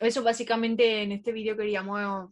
eso 0.00 0.24
básicamente 0.24 1.02
en 1.02 1.12
este 1.12 1.30
vídeo 1.30 1.56
queríamos 1.56 2.30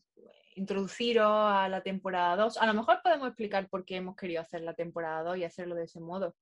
introduciros 0.55 1.27
a 1.27 1.69
la 1.69 1.83
temporada 1.83 2.37
2. 2.37 2.59
A 2.59 2.67
lo 2.67 2.75
mejor 2.75 3.01
podemos 3.03 3.29
explicar 3.29 3.69
por 3.69 3.85
qué 3.85 3.97
hemos 3.97 4.17
querido 4.17 4.41
hacer 4.41 4.63
la 4.63 4.75
temporada 4.75 5.23
2 5.23 5.39
y 5.39 5.45
hacerlo 5.45 5.75
de 5.75 5.85
ese 5.85 6.01
modo. 6.01 6.35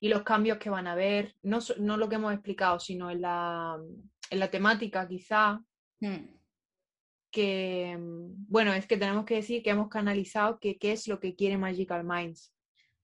Y 0.00 0.08
los 0.08 0.22
cambios 0.22 0.58
que 0.58 0.70
van 0.70 0.86
a 0.86 0.92
haber, 0.92 1.36
no, 1.42 1.58
no 1.78 1.96
lo 1.96 2.08
que 2.08 2.16
hemos 2.16 2.32
explicado, 2.32 2.80
sino 2.80 3.10
en 3.10 3.22
la, 3.22 3.78
en 4.30 4.38
la 4.38 4.50
temática 4.50 5.06
quizá. 5.06 5.62
Hmm. 6.00 6.26
Que, 7.30 7.96
bueno, 7.98 8.74
es 8.74 8.86
que 8.86 8.98
tenemos 8.98 9.24
que 9.24 9.36
decir 9.36 9.62
que 9.62 9.70
hemos 9.70 9.88
canalizado 9.88 10.58
que 10.58 10.76
qué 10.76 10.92
es 10.92 11.08
lo 11.08 11.18
que 11.18 11.34
quiere 11.34 11.56
Magical 11.56 12.04
Minds. 12.04 12.52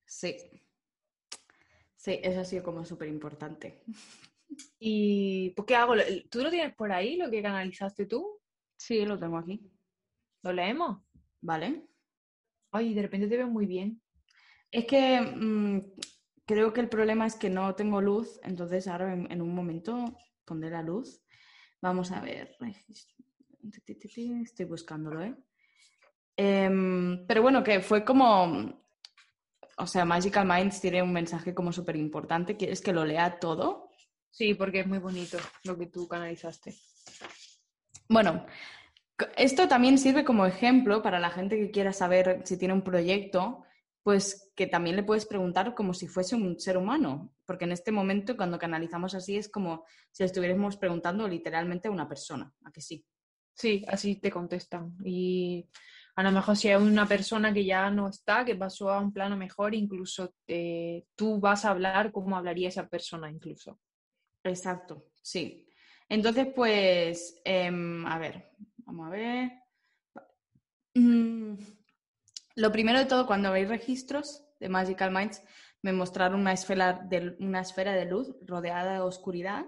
Sí. 0.04 0.36
Sí, 1.96 2.20
eso 2.22 2.40
ha 2.40 2.44
sido 2.44 2.62
como 2.62 2.84
súper 2.84 3.08
importante. 3.08 3.82
¿Y 4.78 5.50
pues, 5.50 5.66
qué 5.66 5.76
hago? 5.76 5.94
¿Tú 6.30 6.42
lo 6.42 6.50
tienes 6.50 6.74
por 6.74 6.92
ahí, 6.92 7.16
lo 7.16 7.30
que 7.30 7.42
canalizaste 7.42 8.06
tú? 8.06 8.40
Sí, 8.76 9.04
lo 9.04 9.18
tengo 9.18 9.38
aquí. 9.38 9.60
¿Lo 10.42 10.52
leemos? 10.52 10.98
¿vale? 11.40 11.88
Ay, 12.70 12.94
de 12.94 13.02
repente 13.02 13.28
te 13.28 13.36
veo 13.36 13.48
muy 13.48 13.66
bien. 13.66 14.02
Es 14.70 14.84
que 14.84 15.20
mm, 15.20 15.80
creo 16.44 16.72
que 16.72 16.80
el 16.80 16.88
problema 16.88 17.26
es 17.26 17.36
que 17.36 17.50
no 17.50 17.74
tengo 17.74 18.00
luz, 18.00 18.38
entonces 18.42 18.86
ahora 18.88 19.14
en, 19.14 19.42
un 19.42 19.54
momento 19.54 20.16
pondré 20.44 20.70
la 20.70 20.82
luz. 20.82 21.22
Vamos 21.80 22.12
a 22.12 22.20
ver. 22.20 22.56
Estoy 24.42 24.64
buscándolo, 24.66 25.22
¿eh? 25.22 25.34
Em, 26.36 27.26
pero 27.26 27.42
bueno, 27.42 27.62
que 27.62 27.80
fue 27.80 28.04
como. 28.04 28.86
O 29.80 29.86
sea, 29.86 30.04
Magical 30.04 30.46
Minds 30.46 30.80
tiene 30.80 31.02
un 31.02 31.12
mensaje 31.12 31.54
como 31.54 31.72
súper 31.72 31.96
importante. 31.96 32.56
¿Quieres 32.56 32.80
que 32.80 32.92
lo 32.92 33.04
lea 33.04 33.38
todo? 33.38 33.90
Sí, 34.30 34.54
porque 34.54 34.80
es 34.80 34.86
muy 34.86 34.98
bonito 34.98 35.38
lo 35.64 35.78
que 35.78 35.86
tú 35.86 36.08
canalizaste. 36.08 36.74
Bueno, 38.08 38.44
esto 39.36 39.68
también 39.68 39.98
sirve 39.98 40.24
como 40.24 40.46
ejemplo 40.46 41.02
para 41.02 41.18
la 41.18 41.30
gente 41.30 41.56
que 41.56 41.70
quiera 41.70 41.92
saber 41.92 42.42
si 42.44 42.56
tiene 42.56 42.74
un 42.74 42.82
proyecto, 42.82 43.64
pues 44.02 44.52
que 44.54 44.66
también 44.66 44.96
le 44.96 45.02
puedes 45.02 45.26
preguntar 45.26 45.74
como 45.74 45.92
si 45.92 46.06
fuese 46.06 46.36
un 46.36 46.58
ser 46.58 46.78
humano, 46.78 47.34
porque 47.44 47.64
en 47.64 47.72
este 47.72 47.92
momento 47.92 48.36
cuando 48.36 48.58
canalizamos 48.58 49.14
así 49.14 49.36
es 49.36 49.48
como 49.48 49.84
si 50.12 50.22
le 50.22 50.26
estuviéramos 50.26 50.76
preguntando 50.76 51.28
literalmente 51.28 51.88
a 51.88 51.90
una 51.90 52.08
persona, 52.08 52.52
¿a 52.64 52.70
que 52.70 52.80
sí? 52.80 53.04
Sí, 53.54 53.84
así 53.88 54.16
te 54.16 54.30
contestan. 54.30 54.96
Y 55.04 55.68
a 56.14 56.22
lo 56.22 56.30
mejor 56.30 56.56
si 56.56 56.68
hay 56.68 56.76
una 56.76 57.06
persona 57.06 57.52
que 57.52 57.64
ya 57.64 57.90
no 57.90 58.08
está, 58.08 58.44
que 58.44 58.54
pasó 58.54 58.90
a 58.90 59.00
un 59.00 59.12
plano 59.12 59.36
mejor, 59.36 59.74
incluso 59.74 60.32
eh, 60.46 61.04
tú 61.16 61.40
vas 61.40 61.64
a 61.64 61.70
hablar 61.70 62.12
como 62.12 62.36
hablaría 62.36 62.68
esa 62.68 62.88
persona 62.88 63.30
incluso. 63.30 63.80
Exacto, 64.44 65.06
sí. 65.20 65.68
Entonces, 66.08 66.48
pues, 66.54 67.40
em, 67.44 68.06
a 68.06 68.18
ver, 68.18 68.50
Vamos 68.88 69.06
a 69.06 69.10
ver. 69.10 69.52
Mm, 70.94 71.58
lo 72.56 72.72
primero 72.72 72.98
de 72.98 73.04
todo, 73.04 73.26
cuando 73.26 73.52
veis 73.52 73.68
registros 73.68 74.46
de 74.60 74.70
Magical 74.70 75.12
Minds, 75.12 75.42
me 75.82 75.92
mostraron 75.92 76.40
una 76.40 76.54
esfera 76.54 76.94
de, 76.94 77.36
una 77.38 77.60
esfera 77.60 77.92
de 77.92 78.06
luz 78.06 78.34
rodeada 78.40 78.94
de 78.94 79.00
oscuridad 79.00 79.66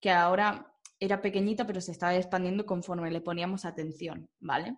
que 0.00 0.10
ahora 0.10 0.70
era 1.00 1.22
pequeñita 1.22 1.66
pero 1.66 1.80
se 1.80 1.92
estaba 1.92 2.14
expandiendo 2.14 2.66
conforme 2.66 3.10
le 3.10 3.22
poníamos 3.22 3.64
atención, 3.64 4.28
¿vale? 4.38 4.76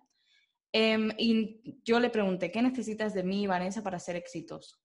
Em, 0.71 1.11
y 1.17 1.81
yo 1.83 1.99
le 1.99 2.09
pregunté, 2.09 2.49
¿qué 2.49 2.61
necesitas 2.61 3.13
de 3.13 3.23
mí, 3.23 3.45
Vanessa, 3.45 3.83
para 3.83 3.99
ser 3.99 4.15
exitoso? 4.15 4.77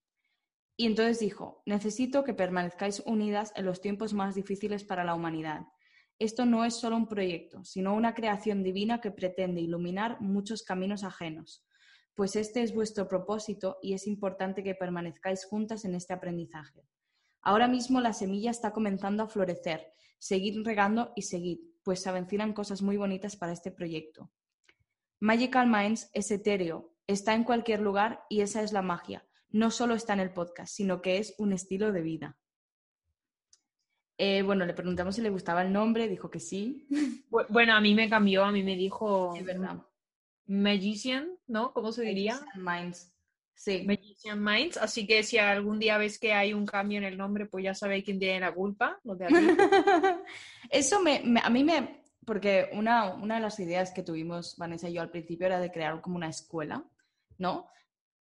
Y 0.75 0.85
entonces 0.85 1.19
dijo, 1.19 1.63
necesito 1.65 2.25
que 2.25 2.33
permanezcáis 2.33 3.01
unidas 3.05 3.53
en 3.55 3.65
los 3.65 3.79
tiempos 3.79 4.13
más 4.13 4.35
difíciles 4.35 4.83
para 4.83 5.05
la 5.05 5.15
humanidad 5.15 5.61
esto 6.19 6.45
no 6.45 6.65
es 6.65 6.75
solo 6.75 6.95
un 6.95 7.07
proyecto, 7.07 7.63
sino 7.63 7.95
una 7.95 8.13
creación 8.13 8.63
divina 8.63 9.01
que 9.01 9.11
pretende 9.11 9.61
iluminar 9.61 10.19
muchos 10.21 10.63
caminos 10.63 11.03
ajenos, 11.03 11.65
pues 12.15 12.35
este 12.35 12.63
es 12.63 12.73
vuestro 12.73 13.07
propósito 13.07 13.77
y 13.81 13.93
es 13.93 14.07
importante 14.07 14.63
que 14.63 14.73
permanezcáis 14.73 15.45
juntas 15.45 15.85
en 15.85 15.93
este 15.93 16.13
aprendizaje. 16.13 16.87
Ahora 17.41 17.67
mismo 17.67 18.01
la 18.01 18.13
semilla 18.13 18.49
está 18.49 18.71
comenzando 18.71 19.23
a 19.23 19.27
florecer, 19.27 19.93
seguid 20.17 20.65
regando 20.65 21.13
y 21.15 21.21
seguid, 21.21 21.59
pues 21.83 22.01
se 22.01 22.09
avecinan 22.09 22.53
cosas 22.53 22.81
muy 22.81 22.97
bonitas 22.97 23.35
para 23.35 23.53
este 23.53 23.71
proyecto. 23.71 24.31
Magical 25.19 25.67
Minds 25.69 26.09
es 26.13 26.31
etéreo, 26.31 26.93
está 27.05 27.35
en 27.35 27.43
cualquier 27.43 27.81
lugar 27.81 28.23
y 28.29 28.41
esa 28.41 28.63
es 28.63 28.73
la 28.73 28.81
magia. 28.81 29.27
No 29.49 29.71
solo 29.71 29.93
está 29.93 30.13
en 30.13 30.19
el 30.19 30.33
podcast, 30.33 30.73
sino 30.73 31.01
que 31.01 31.19
es 31.19 31.35
un 31.37 31.53
estilo 31.53 31.91
de 31.91 32.01
vida. 32.01 32.37
Eh, 34.17 34.41
bueno, 34.41 34.65
le 34.65 34.73
preguntamos 34.73 35.15
si 35.15 35.21
le 35.21 35.29
gustaba 35.29 35.61
el 35.61 35.71
nombre, 35.71 36.07
dijo 36.07 36.29
que 36.29 36.39
sí. 36.39 36.87
Bueno, 37.49 37.73
a 37.73 37.81
mí 37.81 37.93
me 37.93 38.09
cambió, 38.09 38.43
a 38.45 38.51
mí 38.51 38.63
me 38.63 38.75
dijo... 38.75 39.35
Es 39.35 39.45
verdad. 39.45 39.77
Magician, 40.47 41.29
¿no? 41.45 41.73
¿Cómo 41.73 41.91
se 41.91 42.03
diría? 42.03 42.39
Magician 42.55 42.63
Minds. 42.63 43.13
Sí. 43.53 43.83
Magician 43.85 44.43
Minds. 44.43 44.77
Así 44.77 45.05
que 45.05 45.23
si 45.23 45.37
algún 45.37 45.77
día 45.77 45.97
ves 45.97 46.19
que 46.19 46.33
hay 46.33 46.53
un 46.53 46.65
cambio 46.65 46.97
en 46.97 47.03
el 47.03 47.17
nombre, 47.17 47.45
pues 47.45 47.65
ya 47.65 47.75
sabéis 47.75 48.05
quién 48.05 48.17
tiene 48.17 48.39
la 48.39 48.53
culpa. 48.53 48.99
Eso 50.69 51.01
me, 51.01 51.21
a 51.43 51.49
mí 51.49 51.63
me... 51.63 52.01
Porque 52.25 52.69
una, 52.73 53.13
una 53.13 53.35
de 53.35 53.41
las 53.41 53.59
ideas 53.59 53.91
que 53.91 54.03
tuvimos, 54.03 54.55
Vanessa 54.57 54.89
y 54.89 54.93
yo 54.93 55.01
al 55.01 55.11
principio, 55.11 55.47
era 55.47 55.59
de 55.59 55.71
crear 55.71 56.01
como 56.01 56.15
una 56.15 56.29
escuela, 56.29 56.83
¿no? 57.37 57.69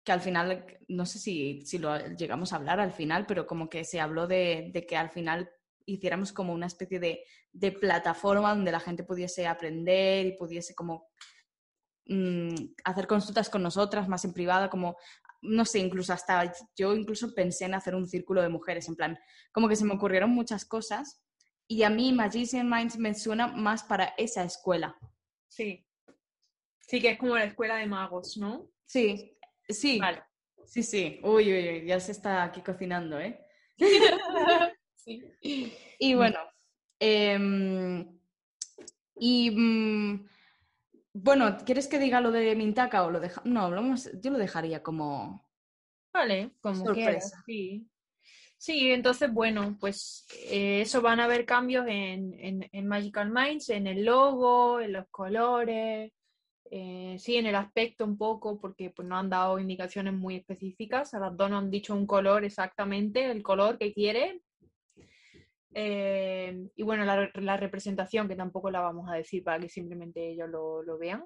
que 0.04 0.12
al 0.12 0.20
final, 0.20 0.66
no 0.88 1.06
sé 1.06 1.18
si, 1.18 1.62
si, 1.64 1.78
lo 1.78 1.96
llegamos 2.08 2.52
a 2.52 2.56
hablar 2.56 2.78
al 2.78 2.92
final, 2.92 3.24
pero 3.26 3.46
como 3.46 3.70
que 3.70 3.84
se 3.84 4.00
habló 4.00 4.26
de, 4.26 4.70
de 4.72 4.84
que 4.84 4.98
al 4.98 5.08
final 5.08 5.50
hiciéramos 5.86 6.32
como 6.32 6.52
una 6.52 6.66
especie 6.66 6.98
de, 6.98 7.24
de, 7.52 7.72
plataforma 7.72 8.54
donde 8.54 8.72
la 8.72 8.80
gente 8.80 9.04
pudiese 9.04 9.46
aprender 9.46 10.26
y 10.26 10.36
pudiese 10.36 10.74
como 10.74 11.08
mm, 12.06 12.54
hacer 12.84 13.06
consultas 13.06 13.50
con 13.50 13.62
nosotras 13.62 14.08
más 14.08 14.24
en 14.24 14.32
privado, 14.32 14.70
como, 14.70 14.96
no 15.42 15.64
sé, 15.64 15.78
incluso 15.78 16.12
hasta 16.12 16.52
yo 16.76 16.94
incluso 16.94 17.34
pensé 17.34 17.66
en 17.66 17.74
hacer 17.74 17.94
un 17.94 18.06
círculo 18.06 18.42
de 18.42 18.48
mujeres, 18.48 18.88
en 18.88 18.96
plan, 18.96 19.18
como 19.52 19.68
que 19.68 19.76
se 19.76 19.84
me 19.84 19.94
ocurrieron 19.94 20.30
muchas 20.30 20.64
cosas 20.64 21.24
y 21.66 21.82
a 21.82 21.90
mí 21.90 22.12
Magician 22.12 22.68
Minds 22.68 22.98
me 22.98 23.14
suena 23.14 23.46
más 23.48 23.84
para 23.84 24.14
esa 24.18 24.44
escuela. 24.44 24.96
Sí. 25.48 25.86
Sí, 26.80 27.00
que 27.00 27.10
es 27.10 27.18
como 27.18 27.36
la 27.36 27.44
escuela 27.44 27.76
de 27.76 27.86
magos, 27.86 28.36
¿no? 28.36 28.70
Sí, 28.84 29.38
sí. 29.68 29.98
Vale. 29.98 30.22
Sí, 30.66 30.82
sí. 30.82 31.20
Uy, 31.22 31.52
uy, 31.52 31.68
uy, 31.68 31.86
ya 31.86 32.00
se 32.00 32.12
está 32.12 32.42
aquí 32.42 32.60
cocinando, 32.60 33.18
¿eh? 33.18 33.40
Y 35.06 36.14
bueno, 36.14 36.38
em, 36.98 38.18
y 39.16 39.50
mm, 39.50 40.26
bueno, 41.14 41.56
¿quieres 41.64 41.86
que 41.86 41.98
diga 41.98 42.20
lo 42.20 42.30
de 42.30 42.56
Mintaka 42.56 43.04
o 43.04 43.10
lo 43.10 43.20
deja? 43.20 43.42
No, 43.44 43.70
yo 44.20 44.30
lo 44.30 44.38
dejaría 44.38 44.82
como. 44.82 45.48
Vale, 46.12 46.52
como 46.60 46.84
sorpresa. 46.84 47.42
sí. 47.46 47.88
Sí, 48.56 48.90
entonces, 48.92 49.30
bueno, 49.30 49.76
pues 49.78 50.26
eh, 50.48 50.80
eso 50.80 51.02
van 51.02 51.20
a 51.20 51.24
haber 51.24 51.44
cambios 51.44 51.86
en, 51.86 52.66
en, 52.72 52.86
Magical 52.86 53.30
Minds, 53.30 53.68
en 53.68 53.86
el 53.86 54.06
logo, 54.06 54.80
en 54.80 54.94
los 54.94 55.06
colores, 55.10 56.12
eh, 56.70 57.16
sí, 57.18 57.36
en 57.36 57.44
el 57.44 57.56
aspecto 57.56 58.06
un 58.06 58.16
poco, 58.16 58.58
porque 58.58 58.88
pues, 58.88 59.06
no 59.06 59.18
han 59.18 59.28
dado 59.28 59.58
indicaciones 59.58 60.14
muy 60.14 60.36
específicas. 60.36 61.12
A 61.12 61.18
las 61.18 61.36
dos 61.36 61.50
no 61.50 61.58
han 61.58 61.70
dicho 61.70 61.94
un 61.94 62.06
color 62.06 62.42
exactamente, 62.42 63.30
el 63.30 63.42
color 63.42 63.76
que 63.76 63.92
quieren, 63.92 64.40
eh, 65.74 66.68
y 66.76 66.82
bueno, 66.84 67.04
la, 67.04 67.56
representación, 67.56 68.28
que 68.28 68.36
tampoco 68.36 68.70
la 68.70 68.80
vamos 68.80 69.10
a 69.10 69.14
decir 69.14 69.42
para 69.42 69.58
que 69.58 69.68
simplemente 69.68 70.30
ellos 70.30 70.48
lo, 70.48 70.98
vean. 70.98 71.24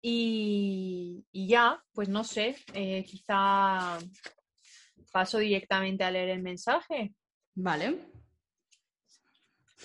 y, 0.00 1.24
ya, 1.32 1.82
pues 1.92 2.08
no 2.08 2.24
sé, 2.24 2.56
eh, 2.72 3.04
quizá 3.04 3.98
paso 5.12 5.38
directamente 5.38 6.04
a 6.04 6.10
leer 6.10 6.30
el 6.30 6.42
mensaje. 6.42 7.14
Vale. 7.54 8.10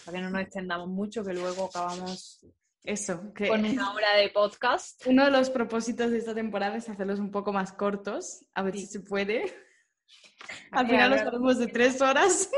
Para 0.05 0.17
que 0.17 0.24
no 0.24 0.29
nos 0.29 0.41
extendamos 0.41 0.88
mucho, 0.88 1.24
que 1.24 1.33
luego 1.33 1.65
acabamos 1.65 2.45
eso, 2.83 3.33
con 3.38 3.65
una 3.65 3.93
hora 3.93 4.15
de 4.15 4.29
podcast. 4.29 5.05
Uno 5.05 5.25
de 5.25 5.31
los 5.31 5.50
propósitos 5.50 6.12
de 6.12 6.17
esta 6.17 6.33
temporada 6.33 6.77
es 6.77 6.88
hacerlos 6.88 7.19
un 7.19 7.29
poco 7.29 7.51
más 7.51 7.74
cortos, 7.74 8.45
a 8.53 8.63
ver 8.63 8.77
si 8.77 8.88
se 8.88 9.01
puede. 9.01 9.53
Al 10.71 10.88
final 10.88 11.12
los 11.12 11.21
haremos 11.21 11.59
de 11.59 11.67
tres 11.67 12.01
horas. 12.01 12.50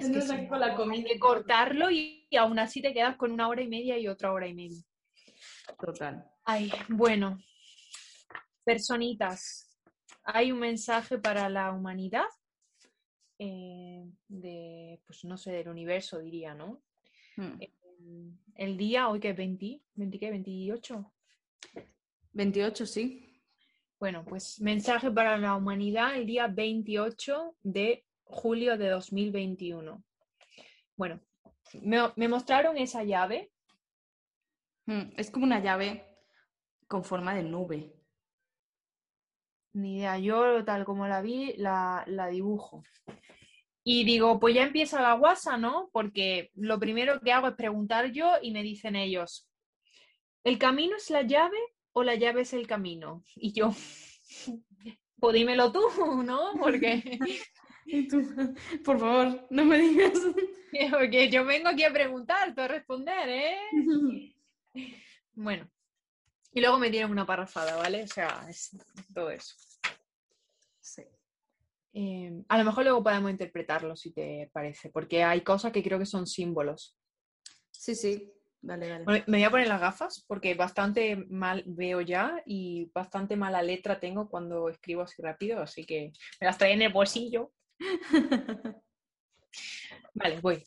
Es 0.00 0.28
que 0.28 0.48
con 0.48 0.60
la 0.60 0.74
comida. 0.74 1.04
que 1.04 1.18
cortarlo 1.18 1.90
y, 1.90 2.26
aún 2.38 2.58
así 2.58 2.82
te 2.82 2.92
quedas 2.92 3.16
con 3.16 3.32
una 3.32 3.48
hora 3.48 3.62
y 3.62 3.68
media 3.68 3.98
y 3.98 4.08
otra 4.08 4.32
hora 4.32 4.46
y 4.46 4.54
media. 4.54 4.82
Total. 5.78 6.24
Ay, 6.44 6.70
bueno. 6.88 7.38
Personitas. 8.64 9.70
Hay 10.24 10.52
un 10.52 10.60
mensaje 10.60 11.18
para 11.18 11.48
la 11.48 11.72
humanidad. 11.72 12.26
Eh, 13.38 14.04
de, 14.26 15.00
pues 15.06 15.24
no 15.24 15.36
sé, 15.36 15.52
del 15.52 15.68
universo, 15.68 16.18
diría, 16.18 16.54
¿no? 16.54 16.82
Hmm. 17.36 17.60
Eh, 17.60 17.72
el 18.56 18.76
día, 18.76 19.08
hoy 19.08 19.20
que 19.20 19.30
es 19.30 19.36
20, 19.36 19.80
¿20 19.96 20.18
qué? 20.18 20.32
¿28? 20.32 21.12
28, 22.32 22.86
sí. 22.86 23.28
Bueno, 23.98 24.24
pues 24.24 24.60
mensaje 24.60 25.10
para 25.10 25.36
la 25.38 25.56
humanidad 25.56 26.16
el 26.16 26.26
día 26.26 26.46
28 26.46 27.56
de 27.62 28.04
julio 28.28 28.76
de 28.76 28.88
2021. 28.88 30.02
Bueno, 30.96 31.20
me, 31.82 32.28
mostraron 32.28 32.76
esa 32.78 33.04
llave. 33.04 33.50
Mm, 34.86 35.12
es 35.16 35.30
como 35.30 35.44
una 35.44 35.60
llave 35.60 36.04
con 36.86 37.04
forma 37.04 37.34
de 37.34 37.42
nube. 37.42 37.94
Ni 39.74 39.98
idea, 39.98 40.18
yo 40.18 40.64
tal 40.64 40.84
como 40.84 41.06
la 41.06 41.20
vi, 41.20 41.54
la, 41.56 42.04
la 42.06 42.28
dibujo. 42.28 42.82
Y 43.84 44.04
digo, 44.04 44.38
pues 44.40 44.54
ya 44.54 44.62
empieza 44.62 45.00
la 45.00 45.14
guasa, 45.14 45.56
¿no? 45.56 45.88
Porque 45.92 46.50
lo 46.54 46.78
primero 46.78 47.20
que 47.20 47.32
hago 47.32 47.48
es 47.48 47.54
preguntar 47.54 48.12
yo 48.12 48.34
y 48.42 48.50
me 48.50 48.62
dicen 48.62 48.96
ellos, 48.96 49.48
¿el 50.44 50.58
camino 50.58 50.96
es 50.96 51.10
la 51.10 51.22
llave 51.22 51.58
o 51.92 52.02
la 52.02 52.14
llave 52.14 52.42
es 52.42 52.52
el 52.52 52.66
camino. 52.66 53.24
Y 53.34 53.52
yo, 53.52 53.72
pues 55.20 55.34
dímelo 55.34 55.72
tú, 55.72 55.82
¿no? 56.24 56.52
Porque... 56.60 57.18
por 58.84 58.98
favor, 58.98 59.46
no 59.50 59.64
me 59.64 59.78
digas. 59.78 60.18
Porque 60.90 61.30
yo 61.30 61.44
vengo 61.44 61.68
aquí 61.68 61.84
a 61.84 61.92
preguntar, 61.92 62.54
tú 62.54 62.60
a 62.60 62.68
responder, 62.68 63.28
¿eh? 63.28 63.56
bueno, 65.34 65.68
Y 66.52 66.60
luego 66.60 66.78
me 66.78 66.90
dieron 66.90 67.10
una 67.10 67.26
parrafada, 67.26 67.76
¿vale? 67.76 68.04
O 68.04 68.08
sea, 68.08 68.46
es 68.48 68.76
todo 69.14 69.30
eso. 69.30 69.54
Sí. 70.80 71.02
Eh, 71.94 72.42
a 72.48 72.58
lo 72.58 72.64
mejor 72.64 72.84
luego 72.84 73.02
podemos 73.02 73.30
interpretarlo, 73.30 73.96
si 73.96 74.12
te 74.12 74.50
parece, 74.52 74.90
porque 74.90 75.24
hay 75.24 75.40
cosas 75.40 75.72
que 75.72 75.82
creo 75.82 75.98
que 75.98 76.06
son 76.06 76.26
símbolos. 76.26 76.96
Sí, 77.70 77.94
sí. 77.94 78.32
Dale. 78.60 79.04
Bueno, 79.04 79.24
me 79.28 79.38
voy 79.38 79.44
a 79.44 79.50
poner 79.50 79.68
las 79.68 79.80
gafas 79.80 80.24
porque 80.26 80.54
bastante 80.54 81.16
mal 81.16 81.62
veo 81.64 82.00
ya 82.00 82.42
y 82.44 82.90
bastante 82.92 83.36
mala 83.36 83.62
letra 83.62 84.00
tengo 84.00 84.28
cuando 84.28 84.68
escribo 84.68 85.02
así 85.02 85.22
rápido, 85.22 85.62
así 85.62 85.84
que 85.84 86.12
me 86.40 86.46
las 86.46 86.58
trae 86.58 86.72
en 86.72 86.82
el 86.82 86.92
bolsillo. 86.92 87.52
Vale, 90.14 90.40
voy. 90.40 90.64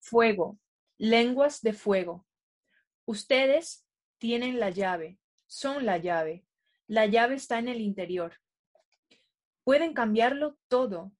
Fuego. 0.00 0.58
Lenguas 0.98 1.62
de 1.62 1.72
fuego. 1.72 2.26
Ustedes 3.04 3.86
tienen 4.18 4.58
la 4.58 4.70
llave, 4.70 5.18
son 5.46 5.86
la 5.86 5.98
llave. 5.98 6.44
La 6.86 7.06
llave 7.06 7.36
está 7.36 7.58
en 7.58 7.68
el 7.68 7.80
interior. 7.80 8.34
Pueden 9.62 9.92
cambiarlo 9.94 10.58
todo, 10.68 11.12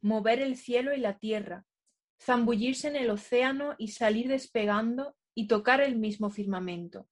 mover 0.00 0.40
el 0.40 0.56
cielo 0.56 0.92
y 0.92 0.98
la 0.98 1.18
tierra, 1.18 1.64
zambullirse 2.20 2.88
en 2.88 2.96
el 2.96 3.10
océano 3.10 3.74
y 3.78 3.88
salir 3.88 4.28
despegando 4.28 5.16
y 5.34 5.46
tocar 5.46 5.80
el 5.80 5.96
mismo 5.96 6.30
firmamento. 6.30 7.08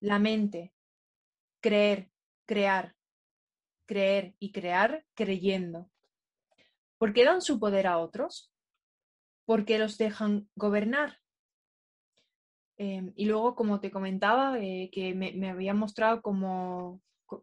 La 0.00 0.18
mente, 0.18 0.74
creer, 1.60 2.10
crear, 2.46 2.94
creer 3.88 4.34
y 4.38 4.52
crear 4.52 5.04
creyendo. 5.14 5.90
¿Por 6.98 7.12
qué 7.12 7.24
dan 7.24 7.40
su 7.40 7.58
poder 7.58 7.86
a 7.86 7.98
otros? 7.98 8.52
¿Por 9.46 9.64
qué 9.64 9.78
los 9.78 9.96
dejan 9.98 10.48
gobernar? 10.54 11.18
Em, 12.76 13.12
y 13.16 13.24
luego, 13.24 13.56
como 13.56 13.80
te 13.80 13.90
comentaba, 13.90 14.58
eh, 14.60 14.90
que 14.92 15.14
me, 15.14 15.32
me 15.32 15.50
había 15.50 15.74
mostrado 15.74 16.22
como, 16.22 17.00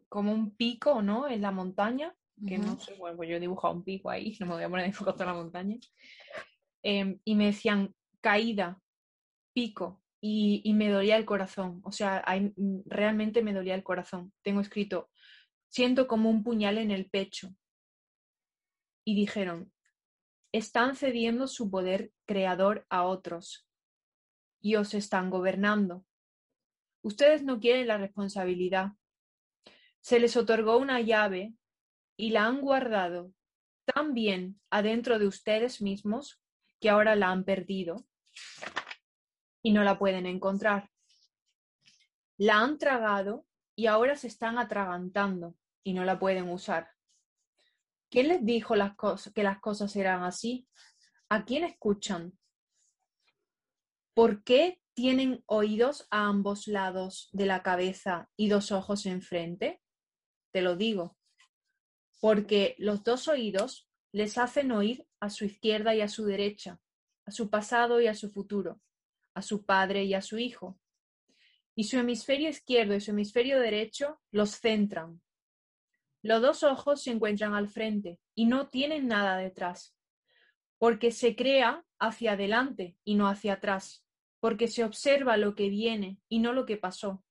como 0.08 0.32
un 0.32 0.56
pico 0.56 1.02
¿no? 1.02 1.28
en 1.28 1.42
la 1.42 1.50
montaña, 1.50 2.14
que 2.46 2.58
no 2.58 2.78
sé, 2.78 2.94
bueno, 2.94 3.16
pues 3.16 3.30
yo 3.30 3.36
he 3.36 3.40
dibujado 3.40 3.74
un 3.74 3.82
pico 3.82 4.10
ahí, 4.10 4.36
no 4.40 4.46
me 4.46 4.54
voy 4.54 4.62
a 4.62 4.68
poner 4.68 4.94
toda 4.96 5.26
la 5.26 5.34
montaña. 5.34 5.78
Em, 6.82 7.18
y 7.24 7.34
me 7.34 7.46
decían 7.46 7.94
caída, 8.20 8.80
pico, 9.52 10.02
y, 10.20 10.62
y, 10.64 10.72
me 10.74 10.90
dolía 10.90 11.16
el 11.16 11.24
corazón. 11.24 11.80
O 11.84 11.92
sea, 11.92 12.24
mm, 12.56 12.80
realmente 12.86 13.42
me 13.42 13.52
dolía 13.52 13.74
el 13.74 13.82
corazón. 13.82 14.32
Tengo 14.42 14.60
escrito, 14.60 15.10
siento 15.68 16.06
como 16.06 16.30
un 16.30 16.42
puñal 16.42 16.78
en 16.78 16.90
el 16.90 17.08
pecho. 17.10 17.54
Y 19.04 19.14
dijeron, 19.14 19.72
están 20.52 20.96
cediendo 20.96 21.46
su 21.48 21.70
poder 21.70 22.12
creador 22.24 22.86
a 22.88 23.04
otros 23.04 23.68
y 24.60 24.76
os 24.76 24.94
están 24.94 25.30
gobernando. 25.30 26.04
Ustedes 27.02 27.44
no 27.44 27.60
quieren 27.60 27.86
la 27.86 27.98
responsabilidad. 27.98 28.92
Se 30.00 30.18
les 30.18 30.36
otorgó 30.36 30.78
una 30.78 31.00
llave 31.00 31.54
y 32.16 32.30
la 32.30 32.46
han 32.46 32.60
guardado 32.60 33.32
tan 33.84 34.14
bien 34.14 34.60
adentro 34.70 35.18
de 35.18 35.26
ustedes 35.26 35.80
mismos 35.80 36.40
que 36.80 36.90
ahora 36.90 37.14
la 37.14 37.30
han 37.30 37.44
perdido 37.44 38.06
y 39.62 39.72
no 39.72 39.84
la 39.84 39.98
pueden 39.98 40.26
encontrar. 40.26 40.90
La 42.38 42.60
han 42.60 42.78
tragado 42.78 43.45
y 43.76 43.86
ahora 43.86 44.16
se 44.16 44.26
están 44.26 44.58
atragantando 44.58 45.54
y 45.84 45.92
no 45.92 46.04
la 46.04 46.18
pueden 46.18 46.48
usar. 46.48 46.88
¿Quién 48.10 48.28
les 48.28 48.44
dijo 48.44 48.74
que 49.34 49.42
las 49.42 49.60
cosas 49.60 49.94
eran 49.94 50.24
así? 50.24 50.66
¿A 51.28 51.44
quién 51.44 51.64
escuchan? 51.64 52.38
¿Por 54.14 54.42
qué 54.42 54.80
tienen 54.94 55.44
oídos 55.46 56.08
a 56.10 56.26
ambos 56.26 56.66
lados 56.68 57.28
de 57.32 57.44
la 57.44 57.62
cabeza 57.62 58.30
y 58.36 58.48
dos 58.48 58.72
ojos 58.72 59.04
enfrente? 59.04 59.82
Te 60.52 60.62
lo 60.62 60.76
digo. 60.76 61.18
Porque 62.20 62.74
los 62.78 63.04
dos 63.04 63.28
oídos 63.28 63.90
les 64.12 64.38
hacen 64.38 64.72
oír 64.72 65.06
a 65.20 65.28
su 65.28 65.44
izquierda 65.44 65.94
y 65.94 66.00
a 66.00 66.08
su 66.08 66.24
derecha, 66.24 66.80
a 67.26 67.30
su 67.30 67.50
pasado 67.50 68.00
y 68.00 68.06
a 68.06 68.14
su 68.14 68.30
futuro, 68.30 68.80
a 69.34 69.42
su 69.42 69.66
padre 69.66 70.04
y 70.04 70.14
a 70.14 70.22
su 70.22 70.38
hijo. 70.38 70.78
Y 71.76 71.84
su 71.84 71.98
hemisferio 71.98 72.48
izquierdo 72.48 72.94
y 72.94 73.00
su 73.00 73.12
hemisferio 73.12 73.60
derecho 73.60 74.18
los 74.32 74.58
centran, 74.58 75.20
los 76.26 76.42
dos 76.42 76.64
ojos 76.64 77.04
se 77.04 77.12
encuentran 77.12 77.54
al 77.54 77.68
frente 77.68 78.18
y 78.34 78.46
no 78.46 78.68
tienen 78.68 79.06
nada 79.06 79.36
detrás, 79.36 79.96
porque 80.76 81.12
se 81.12 81.36
crea 81.36 81.84
hacia 82.00 82.32
adelante 82.32 82.96
y 83.04 83.14
no 83.14 83.28
hacia 83.28 83.52
atrás, 83.52 84.04
porque 84.40 84.66
se 84.66 84.82
observa 84.82 85.36
lo 85.36 85.54
que 85.54 85.68
viene 85.68 86.18
y 86.28 86.40
no 86.40 86.52
lo 86.52 86.66
que 86.66 86.78
pasó. 86.78 87.24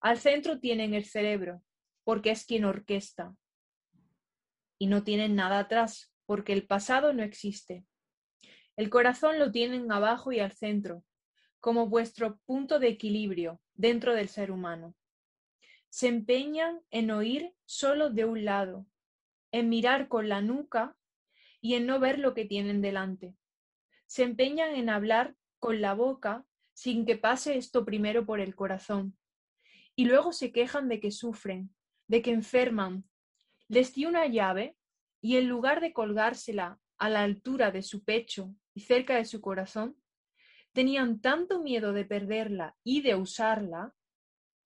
Al 0.00 0.18
centro 0.18 0.60
tienen 0.60 0.94
el 0.94 1.06
cerebro, 1.06 1.64
porque 2.04 2.30
es 2.30 2.44
quien 2.44 2.64
orquesta. 2.64 3.34
Y 4.78 4.86
no 4.86 5.02
tienen 5.02 5.34
nada 5.34 5.58
atrás, 5.58 6.14
porque 6.24 6.52
el 6.52 6.68
pasado 6.68 7.12
no 7.12 7.24
existe. 7.24 7.84
El 8.76 8.90
corazón 8.90 9.40
lo 9.40 9.50
tienen 9.50 9.90
abajo 9.90 10.30
y 10.30 10.38
al 10.38 10.52
centro, 10.52 11.02
como 11.60 11.88
vuestro 11.88 12.38
punto 12.46 12.78
de 12.78 12.88
equilibrio 12.88 13.60
dentro 13.74 14.14
del 14.14 14.28
ser 14.28 14.50
humano. 14.50 14.94
Se 15.88 16.08
empeñan 16.08 16.80
en 16.90 17.10
oír 17.10 17.54
solo 17.64 18.10
de 18.10 18.24
un 18.24 18.44
lado, 18.44 18.86
en 19.52 19.68
mirar 19.68 20.08
con 20.08 20.28
la 20.28 20.40
nuca 20.40 20.96
y 21.60 21.74
en 21.74 21.86
no 21.86 21.98
ver 21.98 22.18
lo 22.18 22.34
que 22.34 22.44
tienen 22.44 22.80
delante. 22.82 23.34
Se 24.06 24.22
empeñan 24.22 24.74
en 24.74 24.90
hablar 24.90 25.36
con 25.58 25.80
la 25.80 25.94
boca 25.94 26.46
sin 26.72 27.04
que 27.04 27.16
pase 27.16 27.56
esto 27.56 27.84
primero 27.84 28.24
por 28.24 28.40
el 28.40 28.54
corazón. 28.54 29.18
Y 29.96 30.04
luego 30.04 30.32
se 30.32 30.52
quejan 30.52 30.88
de 30.88 31.00
que 31.00 31.10
sufren, 31.10 31.74
de 32.06 32.22
que 32.22 32.30
enferman. 32.30 33.04
Les 33.66 33.94
di 33.94 34.06
una 34.06 34.26
llave 34.26 34.76
y 35.20 35.36
en 35.36 35.48
lugar 35.48 35.80
de 35.80 35.92
colgársela 35.92 36.78
a 36.98 37.08
la 37.10 37.22
altura 37.22 37.70
de 37.70 37.82
su 37.82 38.04
pecho 38.04 38.54
y 38.74 38.80
cerca 38.80 39.16
de 39.16 39.24
su 39.24 39.40
corazón, 39.40 39.96
tenían 40.72 41.20
tanto 41.20 41.60
miedo 41.60 41.92
de 41.92 42.04
perderla 42.04 42.76
y 42.84 43.02
de 43.02 43.14
usarla 43.16 43.94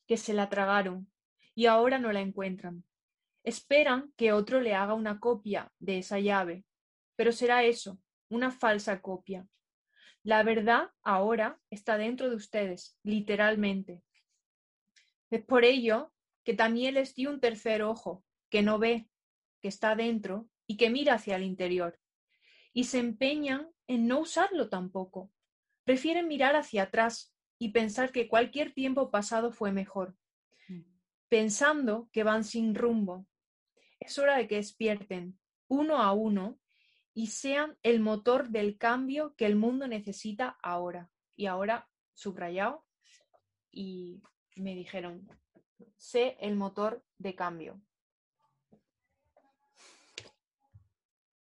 que 0.07 0.17
se 0.17 0.35
la 0.35 0.49
tragaron 0.49 1.11
y 1.55 1.67
ahora 1.67 1.99
no 1.99 2.12
la 2.12 2.21
encuentran. 2.21 2.85
Esperan 3.45 4.12
que 4.17 4.33
otro 4.33 4.61
le 4.61 4.75
haga 4.75 4.95
una 4.95 5.19
copia 5.19 5.73
de 5.79 5.99
esa 5.99 6.21
llave, 6.21 6.65
pero 7.17 7.33
será 7.33 7.65
eso, 7.65 7.99
una 8.29 8.51
falsa 8.51 9.01
copia. 9.01 9.47
La 10.23 10.43
verdad 10.45 10.91
ahora 11.03 11.61
está 11.71 11.97
dentro 11.97 12.31
de 12.31 12.37
ustedes, 12.37 12.97
literalmente. 13.03 14.03
Es 15.31 15.45
por 15.45 15.65
ello 15.65 16.12
que 16.45 16.55
también 16.55 16.95
les 16.95 17.15
di 17.15 17.27
un 17.27 17.41
tercer 17.41 17.83
ojo, 17.83 18.25
que 18.49 18.62
no 18.62 18.79
ve, 18.79 19.09
que 19.61 19.69
está 19.69 19.97
dentro 19.97 20.49
y 20.67 20.77
que 20.77 20.91
mira 20.91 21.15
hacia 21.15 21.37
el 21.37 21.43
interior. 21.43 21.99
Y 22.73 22.85
se 22.85 22.99
empeñan 22.99 23.71
en 23.87 24.07
no 24.07 24.21
usarlo 24.21 24.69
tampoco. 24.69 25.31
Prefieren 25.85 26.29
mirar 26.29 26.57
hacia 26.57 26.85
atrás 26.85 27.35
y 27.59 27.71
pensar 27.71 28.12
que 28.12 28.29
cualquier 28.29 28.73
tiempo 28.73 29.11
pasado 29.11 29.53
fue 29.53 29.73
mejor 29.73 30.16
pensando 31.33 32.11
que 32.12 32.25
van 32.25 32.45
sin 32.45 32.75
rumbo. 32.75 33.27
Es 33.99 34.18
hora 34.18 34.37
de 34.37 34.47
que 34.47 34.57
despierten 34.57 35.40
uno 35.66 36.03
a 36.03 36.12
uno 36.12 36.61
y 37.14 37.29
sean 37.29 37.79
el 37.83 38.01
motor 38.01 38.51
del 38.51 38.77
cambio 38.77 39.35
que 39.35 39.47
el 39.47 39.57
mundo 39.57 39.88
necesita 39.88 40.59
ahora. 40.62 41.11
Y 41.35 41.47
ahora, 41.47 41.88
subrayado, 42.12 42.85
y 43.71 44.23
me 44.57 44.75
dijeron, 44.75 45.27
sé 45.97 46.37
el 46.38 46.55
motor 46.55 47.03
de 47.16 47.35
cambio. 47.35 47.81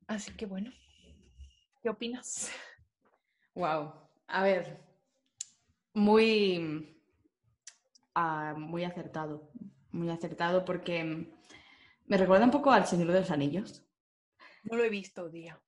Así 0.06 0.36
que 0.36 0.44
bueno, 0.44 0.70
¿qué 1.80 1.88
opinas? 1.88 2.52
Wow, 3.54 4.07
a 4.28 4.42
ver, 4.42 4.78
muy, 5.94 6.96
uh, 8.14 8.58
muy 8.58 8.84
acertado, 8.84 9.50
muy 9.90 10.10
acertado 10.10 10.64
porque 10.64 11.32
me 12.06 12.16
recuerda 12.16 12.44
un 12.44 12.50
poco 12.50 12.70
al 12.70 12.86
Señor 12.86 13.12
de 13.12 13.20
los 13.20 13.30
Anillos. 13.30 13.84
No 14.64 14.76
lo 14.76 14.84
he 14.84 14.90
visto, 14.90 15.28
día. 15.28 15.60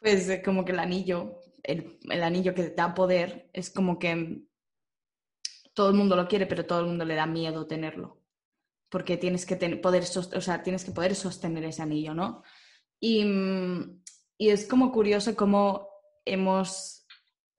Pues 0.00 0.28
eh, 0.28 0.42
como 0.42 0.64
que 0.64 0.72
el 0.72 0.80
anillo, 0.80 1.38
el, 1.62 1.98
el, 2.10 2.22
anillo 2.22 2.54
que 2.54 2.70
da 2.70 2.92
poder, 2.92 3.48
es 3.52 3.70
como 3.70 3.98
que 4.00 4.42
todo 5.74 5.90
el 5.90 5.94
mundo 5.94 6.16
lo 6.16 6.26
quiere, 6.26 6.46
pero 6.46 6.66
todo 6.66 6.80
el 6.80 6.86
mundo 6.86 7.04
le 7.04 7.14
da 7.14 7.26
miedo 7.26 7.68
tenerlo. 7.68 8.20
Porque 8.88 9.16
tienes 9.16 9.46
que, 9.46 9.56
poder, 9.76 10.02
o 10.02 10.40
sea, 10.40 10.62
tienes 10.62 10.84
que 10.84 10.90
poder 10.90 11.14
sostener 11.14 11.64
ese 11.64 11.82
anillo, 11.82 12.14
¿no? 12.14 12.42
Y, 13.00 13.24
y 14.36 14.50
es 14.50 14.66
como 14.66 14.92
curioso 14.92 15.34
cómo 15.36 15.88
hemos 16.24 17.01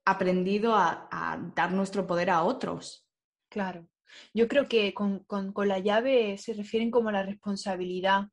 aprendido 0.06 0.76
a, 0.76 1.08
a 1.12 1.38
dar 1.56 1.72
nuestro 1.72 2.06
poder 2.06 2.30
a 2.30 2.44
otros. 2.44 3.08
Claro. 3.50 3.88
Yo 4.34 4.48
creo 4.48 4.68
que 4.68 4.94
con, 4.94 5.26
la 5.68 5.80
llave 5.80 6.38
se 6.38 6.54
refieren 6.54 6.92
como 6.92 7.10
a 7.10 7.14
la 7.14 7.24
responsabilidad 7.24 8.30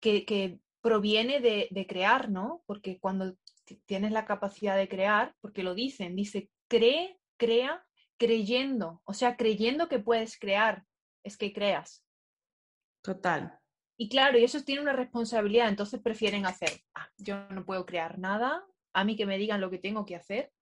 que, 0.00 0.60
proviene 0.80 1.40
de, 1.40 1.86
crear, 1.88 2.30
¿no? 2.30 2.62
Porque 2.66 3.00
cuando 3.00 3.36
tienes 3.86 4.12
la 4.12 4.24
capacidad 4.24 4.76
de 4.76 4.88
crear, 4.88 5.34
porque 5.40 5.64
lo 5.64 5.74
dicen, 5.74 6.14
dice, 6.14 6.48
cree, 6.68 7.18
crea 7.36 7.84
creyendo, 8.18 9.02
o 9.04 9.12
sea, 9.12 9.36
creyendo 9.36 9.88
que 9.88 9.98
puedes 9.98 10.38
crear, 10.38 10.84
es 11.24 11.36
que 11.36 11.52
creas. 11.52 12.04
Total. 13.02 13.58
Y 13.98 14.08
claro, 14.08 14.38
y 14.38 14.44
eso 14.44 14.62
tiene 14.62 14.80
una 14.80 14.92
responsabilidad, 14.92 15.68
entonces 15.68 16.00
prefieren 16.00 16.46
hacer, 16.46 16.70
ah, 16.94 17.08
yo 17.18 17.48
no 17.48 17.66
puedo 17.66 17.84
crear 17.84 18.18
nada, 18.18 18.64
a 18.94 19.04
mí 19.04 19.16
que 19.16 19.26
me 19.26 19.38
digan 19.38 19.60
lo 19.60 19.70
que 19.70 19.78
tengo 19.78 20.06
que 20.06 20.16
hacer. 20.16 20.52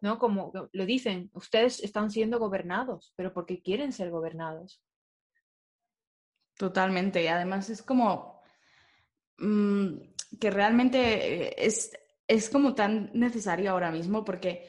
¿No? 0.00 0.18
Como 0.18 0.52
lo 0.72 0.86
dicen, 0.86 1.30
ustedes 1.34 1.82
están 1.82 2.10
siendo 2.10 2.38
gobernados, 2.38 3.12
pero 3.16 3.32
porque 3.32 3.60
quieren 3.60 3.92
ser 3.92 4.10
gobernados. 4.10 4.82
Totalmente. 6.56 7.22
Y 7.22 7.26
además 7.26 7.68
es 7.70 7.82
como 7.82 8.40
mm, 9.38 9.96
que 10.40 10.50
realmente 10.50 11.48
eh, 11.48 11.54
es, 11.58 11.92
es 12.26 12.48
como 12.48 12.74
tan 12.74 13.10
necesario 13.12 13.70
ahora 13.70 13.90
mismo 13.90 14.24
porque 14.24 14.66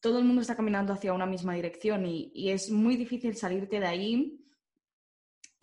todo 0.00 0.18
el 0.18 0.24
mundo 0.24 0.40
está 0.42 0.56
caminando 0.56 0.92
hacia 0.92 1.12
una 1.12 1.26
misma 1.26 1.54
dirección 1.54 2.06
y, 2.06 2.32
y 2.34 2.50
es 2.50 2.70
muy 2.70 2.96
difícil 2.96 3.36
salirte 3.36 3.78
de 3.78 3.86
ahí 3.86 4.42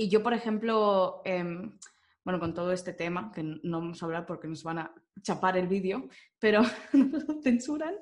y 0.01 0.07
yo, 0.07 0.23
por 0.23 0.33
ejemplo, 0.33 1.21
em, 1.25 1.77
bueno, 2.23 2.39
con 2.39 2.53
todo 2.53 2.71
este 2.71 2.93
tema, 2.93 3.31
que 3.33 3.43
no 3.43 3.79
vamos 3.79 4.01
a 4.01 4.05
hablar 4.05 4.25
porque 4.25 4.47
nos 4.47 4.63
van 4.63 4.79
a 4.79 4.93
chapar 5.21 5.57
el 5.57 5.67
vídeo, 5.67 6.07
pero 6.37 6.61
nos 6.93 7.43
censuran. 7.43 7.95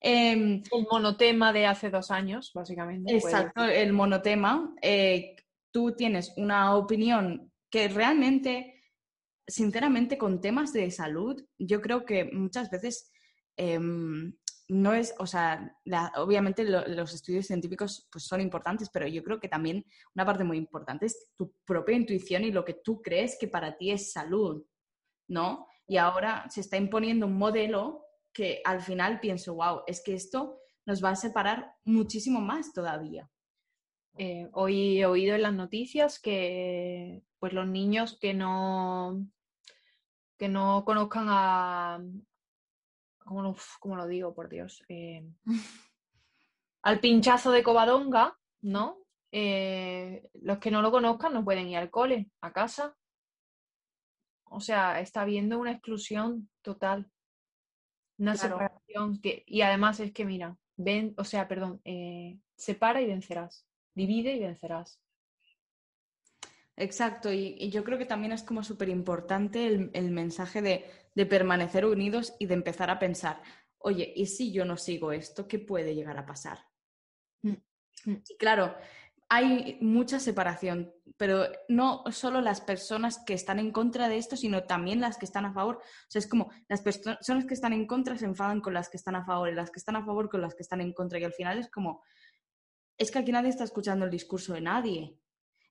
Em, 0.00 0.62
el 0.70 0.86
monotema 0.90 1.52
de 1.52 1.66
hace 1.66 1.90
dos 1.90 2.10
años, 2.10 2.52
básicamente. 2.54 3.14
Exacto, 3.14 3.64
el 3.64 3.92
monotema. 3.92 4.74
Eh, 4.80 5.36
tú 5.70 5.94
tienes 5.96 6.32
una 6.36 6.76
opinión 6.76 7.50
que 7.70 7.88
realmente, 7.88 8.80
sinceramente, 9.46 10.16
con 10.16 10.40
temas 10.40 10.72
de 10.72 10.90
salud, 10.90 11.44
yo 11.58 11.80
creo 11.80 12.04
que 12.04 12.24
muchas 12.24 12.70
veces 12.70 13.10
em, 13.56 14.34
no 14.68 14.94
es, 14.94 15.14
o 15.18 15.26
sea, 15.26 15.76
obviamente 16.16 16.64
los 16.64 17.14
estudios 17.14 17.46
científicos 17.46 18.08
pues, 18.10 18.24
son 18.24 18.40
importantes, 18.40 18.88
pero 18.90 19.06
yo 19.06 19.22
creo 19.22 19.38
que 19.38 19.48
también 19.48 19.84
una 20.14 20.24
parte 20.24 20.44
muy 20.44 20.56
importante 20.56 21.06
es 21.06 21.32
tu 21.36 21.52
propia 21.64 21.96
intuición 21.96 22.44
y 22.44 22.52
lo 22.52 22.64
que 22.64 22.74
tú 22.74 23.02
crees 23.02 23.36
que 23.38 23.48
para 23.48 23.76
ti 23.76 23.90
es 23.90 24.12
salud, 24.12 24.64
¿no? 25.28 25.66
Y 25.86 25.98
ahora 25.98 26.48
se 26.48 26.62
está 26.62 26.78
imponiendo 26.78 27.26
un 27.26 27.36
modelo 27.36 28.06
que 28.32 28.62
al 28.64 28.80
final 28.80 29.20
pienso, 29.20 29.54
wow, 29.54 29.82
es 29.86 30.02
que 30.02 30.14
esto 30.14 30.58
nos 30.86 31.04
va 31.04 31.10
a 31.10 31.16
separar 31.16 31.74
muchísimo 31.84 32.40
más 32.40 32.72
todavía. 32.72 33.30
Eh, 34.16 34.48
hoy 34.52 35.00
he 35.00 35.06
oído 35.06 35.34
en 35.34 35.42
las 35.42 35.54
noticias 35.54 36.20
que 36.20 37.22
pues 37.38 37.52
los 37.52 37.66
niños 37.66 38.16
que 38.20 38.32
no 38.32 39.26
que 40.38 40.48
no 40.48 40.84
conozcan 40.84 41.26
a, 41.28 42.00
¿cómo 43.24 43.96
lo, 43.96 44.06
digo, 44.06 44.34
por 44.34 44.48
Dios? 44.48 44.84
Eh, 44.88 45.26
al 46.82 47.00
pinchazo 47.00 47.50
de 47.50 47.62
Covadonga, 47.62 48.38
¿no? 48.62 48.98
Eh, 49.32 50.28
los 50.34 50.58
que 50.58 50.70
no 50.70 50.80
lo 50.80 50.92
conozcan 50.92 51.32
no 51.32 51.44
pueden 51.44 51.68
ir 51.68 51.78
al 51.78 51.90
cole, 51.90 52.30
a 52.40 52.52
casa. 52.52 52.96
O 54.44 54.60
sea, 54.60 55.00
está 55.00 55.22
habiendo 55.22 55.58
una 55.58 55.72
exclusión 55.72 56.48
total. 56.62 57.10
Una 58.18 58.36
separación. 58.36 59.20
Que, 59.20 59.42
y 59.46 59.62
además 59.62 59.98
es 59.98 60.12
que, 60.12 60.24
mira, 60.24 60.56
ven, 60.76 61.14
o 61.16 61.24
sea, 61.24 61.48
perdón, 61.48 61.80
eh, 61.84 62.38
separa 62.56 63.00
y 63.00 63.06
vencerás. 63.06 63.66
Divide 63.94 64.34
y 64.34 64.40
vencerás. 64.40 65.00
Exacto, 66.76 67.32
y, 67.32 67.70
yo 67.70 67.84
creo 67.84 67.98
que 67.98 68.06
también 68.06 68.32
es 68.32 68.42
como 68.42 68.64
súper 68.64 68.88
importante 68.88 69.66
el, 69.66 70.10
mensaje 70.10 70.60
de, 70.60 71.26
permanecer 71.26 71.86
unidos 71.86 72.34
y 72.40 72.46
de 72.46 72.54
empezar 72.54 72.90
a 72.90 72.98
pensar, 72.98 73.40
oye, 73.78 74.12
¿y 74.16 74.26
si 74.26 74.52
yo 74.52 74.64
no 74.64 74.76
sigo 74.76 75.12
esto? 75.12 75.46
¿Qué 75.46 75.60
puede 75.60 75.94
llegar 75.94 76.18
a 76.18 76.26
pasar? 76.26 76.66
Mm, 77.42 77.54
mm. 78.06 78.22
Y 78.28 78.36
claro, 78.36 78.74
hay 79.28 79.78
mucha 79.80 80.18
separación, 80.18 80.92
pero 81.16 81.46
no 81.68 82.02
solo 82.10 82.40
las 82.40 82.60
personas 82.60 83.18
que 83.24 83.34
están 83.34 83.60
en 83.60 83.70
contra 83.70 84.08
de 84.08 84.18
esto, 84.18 84.36
sino 84.36 84.64
también 84.64 85.00
las 85.00 85.16
que 85.16 85.26
están 85.26 85.44
a 85.44 85.52
favor. 85.52 85.76
O 85.76 86.10
sea, 86.10 86.18
es 86.18 86.26
como 86.26 86.50
las 86.68 86.82
personas 86.82 87.44
que 87.46 87.54
están 87.54 87.72
en 87.72 87.86
contra 87.86 88.18
se 88.18 88.26
enfadan 88.26 88.60
con 88.60 88.74
las 88.74 88.88
que 88.88 88.96
están 88.96 89.14
a 89.14 89.24
favor 89.24 89.48
y 89.48 89.54
las 89.54 89.70
que 89.70 89.78
están 89.78 89.96
a 89.96 90.04
favor 90.04 90.28
con 90.28 90.40
las 90.40 90.54
que 90.54 90.62
están 90.62 90.80
en 90.80 90.92
contra. 90.92 91.18
Y 91.20 91.24
al 91.24 91.32
final 91.32 91.58
es 91.58 91.70
como, 91.70 92.02
es 92.98 93.10
que 93.10 93.20
aquí 93.20 93.32
nadie 93.32 93.50
está 93.50 93.64
escuchando 93.64 94.04
el 94.04 94.10
discurso 94.10 94.54
de 94.54 94.60
nadie. 94.60 95.18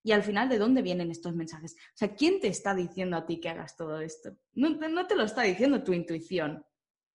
Y 0.06 0.12
al 0.12 0.22
final, 0.22 0.50
¿de 0.50 0.58
dónde 0.58 0.82
vienen 0.82 1.12
estos 1.12 1.34
mensajes? 1.34 1.76
O 1.76 1.98
sea, 1.98 2.14
¿quién 2.14 2.42
te 2.42 2.48
está 2.48 2.76
diciendo 2.76 3.16
a 3.16 3.26
ti 3.26 3.40
que 3.40 3.48
hagas 3.48 3.78
todo 3.78 4.02
esto? 4.02 4.36
No, 4.54 5.08
te 5.08 5.16
lo 5.16 5.24
está 5.24 5.44
diciendo 5.44 5.82
tu 5.82 5.94
intuición. 5.94 6.66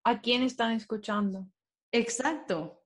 ¿A 0.04 0.22
quién 0.22 0.42
están 0.42 0.72
escuchando? 0.72 1.46
Exacto. 1.92 2.82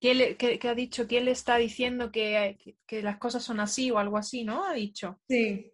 ¿Qué, 0.00 0.36
ha 0.62 0.74
dicho? 0.74 1.06
¿Quién 1.06 1.26
le 1.26 1.30
está 1.30 1.56
diciendo 1.56 2.10
que, 2.10 2.76
las 2.90 3.18
cosas 3.18 3.44
son 3.44 3.60
así 3.60 3.92
o 3.92 3.98
algo 3.98 4.18
así, 4.18 4.42
no? 4.42 4.64
Ha 4.64 4.72
dicho. 4.72 5.20
Sí. 5.28 5.72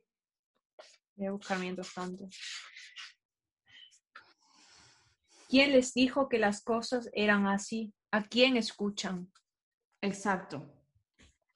Voy 1.17 1.27
a 1.27 1.33
buscar 1.33 1.59
mientras 1.59 1.93
tanto. 1.95 2.29
¿Quién 5.49 5.73
les 5.73 5.95
dijo 5.95 6.29
que 6.29 6.39
las 6.39 6.63
cosas 6.63 7.09
eran 7.15 7.47
así? 7.47 7.95
¿A 8.13 8.23
quién 8.25 8.59
escuchan? 8.59 9.33
Exacto. 10.03 10.71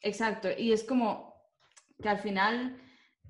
Exacto. 0.01 0.49
Y 0.57 0.73
es 0.73 0.85
como, 0.85 1.34
que 2.05 2.11
al 2.11 2.19
final 2.19 2.77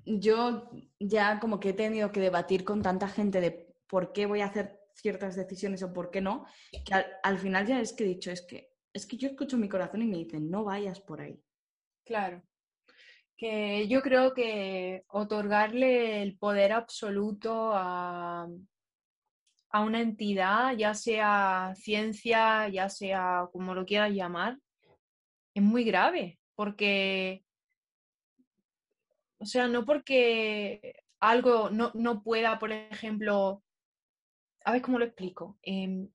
yo 0.05 0.69
ya 0.99 1.39
como 1.39 1.61
que 1.61 1.69
he 1.69 1.73
tenido 1.73 2.11
que 2.11 2.19
debatir 2.19 2.65
con 2.65 2.81
tanta 2.81 3.07
gente 3.07 3.39
de 3.39 3.73
por 3.87 4.11
qué 4.11 4.25
voy 4.25 4.41
a 4.41 4.47
hacer 4.47 4.81
ciertas 4.93 5.37
decisiones 5.37 5.81
o 5.81 5.93
por 5.93 6.11
qué 6.11 6.19
no, 6.19 6.45
que 6.83 6.93
al, 7.23 7.37
final 7.37 7.65
ya 7.65 7.79
es 7.79 7.93
que 7.93 8.03
he 8.03 8.07
dicho, 8.07 8.31
es 8.31 8.41
que, 8.41 8.73
es 8.91 9.05
que 9.05 9.15
yo 9.15 9.29
escucho 9.29 9.57
mi 9.57 9.69
corazón 9.69 10.01
y 10.01 10.07
me 10.07 10.17
dicen, 10.17 10.51
no 10.51 10.65
vayas 10.65 10.99
por 10.99 11.21
ahí. 11.21 11.41
Claro. 12.03 12.43
Que 13.37 13.87
yo 13.87 14.01
creo 14.01 14.33
que 14.33 15.05
otorgarle 15.07 16.21
el 16.21 16.37
poder 16.37 16.73
absoluto 16.73 17.71
a, 17.73 18.45
a 19.69 19.81
una 19.81 20.01
entidad, 20.01 20.75
ya 20.75 20.93
sea 20.93 21.71
ciencia, 21.77 22.67
ya 22.67 22.89
sea 22.89 23.47
como 23.53 23.73
lo 23.73 23.85
quieras 23.85 24.11
llamar, 24.11 24.59
es 25.53 25.63
muy 25.63 25.85
grave, 25.85 26.39
porque 26.55 27.44
o 29.37 29.45
sea, 29.45 29.67
no 29.67 29.85
porque 29.85 30.95
algo 31.19 31.69
no, 31.69 32.23
pueda, 32.23 32.59
por 32.59 32.71
ejemplo, 32.71 33.63
a 34.63 34.71
ver 34.71 34.81
cómo 34.81 34.99
lo 34.99 35.05
explico. 35.05 35.57
Em, 35.61 36.09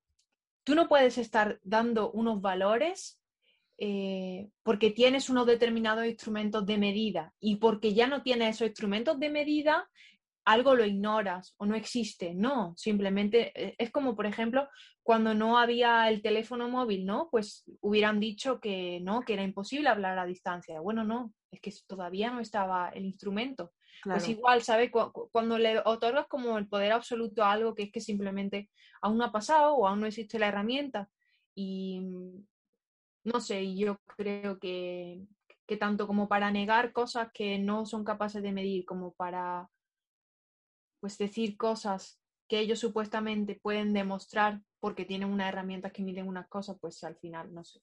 tú 0.63 0.75
no 0.75 0.87
puedes 0.87 1.17
estar 1.17 1.59
dando 1.63 2.11
unos 2.11 2.41
valores 2.41 3.19
eh, 3.77 4.49
porque 4.63 4.91
tienes 4.91 5.29
unos 5.29 5.47
determinados 5.47 6.05
instrumentos 6.05 6.65
de 6.65 6.77
medida 6.77 7.33
y 7.39 7.55
porque 7.55 7.93
ya 7.93 8.07
no 8.07 8.21
tienes 8.21 8.55
esos 8.55 8.67
instrumentos 8.67 9.19
de 9.19 9.29
medida, 9.29 9.89
algo 10.45 10.75
lo 10.75 10.85
ignoras 10.85 11.55
o 11.57 11.65
no 11.65 11.75
existe. 11.75 12.33
No, 12.33 12.73
simplemente 12.77 13.51
eh, 13.55 13.75
es 13.77 13.91
como, 13.91 14.15
por 14.15 14.25
ejemplo, 14.25 14.67
cuando 15.03 15.33
no 15.33 15.57
había 15.57 16.07
el 16.09 16.21
teléfono 16.21 16.69
móvil, 16.69 17.05
¿no? 17.05 17.29
Pues 17.31 17.63
hubieran 17.81 18.19
dicho 18.19 18.59
que 18.59 18.99
no, 19.01 19.21
que 19.21 19.33
era 19.33 19.43
imposible 19.43 19.89
hablar 19.89 20.19
a 20.19 20.25
distancia. 20.25 20.79
Bueno, 20.79 21.03
no, 21.03 21.33
es 21.51 21.59
que 21.59 21.73
todavía 21.85 22.31
no 22.31 22.39
estaba 22.39 22.89
el 22.89 23.05
instrumento. 23.05 23.73
Pues 24.03 24.27
igual, 24.29 24.63
¿sabes? 24.63 24.89
Cuando 25.31 25.59
le 25.59 25.79
otorgas 25.85 26.25
como 26.27 26.57
el 26.57 26.67
poder 26.67 26.91
absoluto 26.91 27.43
a 27.43 27.51
algo 27.51 27.75
que 27.75 27.83
es 27.83 27.91
que 27.91 28.01
simplemente 28.01 28.69
aún 29.01 29.17
no 29.17 29.25
ha 29.25 29.31
pasado 29.31 29.75
o 29.75 29.87
aún 29.87 29.99
no 29.99 30.07
existe 30.07 30.39
la 30.39 30.47
herramienta. 30.47 31.09
Y 31.53 31.99
mm, 31.99 32.47
no 33.25 33.39
sé, 33.39 33.75
yo 33.75 33.99
creo 34.17 34.57
que, 34.59 35.21
que 35.67 35.77
tanto 35.77 36.07
como 36.07 36.27
para 36.27 36.49
negar 36.51 36.93
cosas 36.93 37.29
que 37.33 37.59
no 37.59 37.85
son 37.85 38.03
capaces 38.03 38.41
de 38.41 38.51
medir, 38.51 38.85
como 38.85 39.13
para 39.13 39.69
pues 40.99 41.17
decir 41.17 41.57
cosas 41.57 42.19
que 42.47 42.59
ellos 42.59 42.79
supuestamente 42.79 43.59
pueden 43.61 43.93
demostrar 43.93 44.61
porque 44.79 45.05
tienen 45.05 45.29
unas 45.29 45.49
herramientas 45.49 45.91
que 45.91 46.03
miden 46.03 46.27
unas 46.27 46.47
cosas, 46.47 46.77
pues 46.79 47.03
al 47.03 47.15
final 47.17 47.53
no 47.53 47.63
sé. 47.63 47.81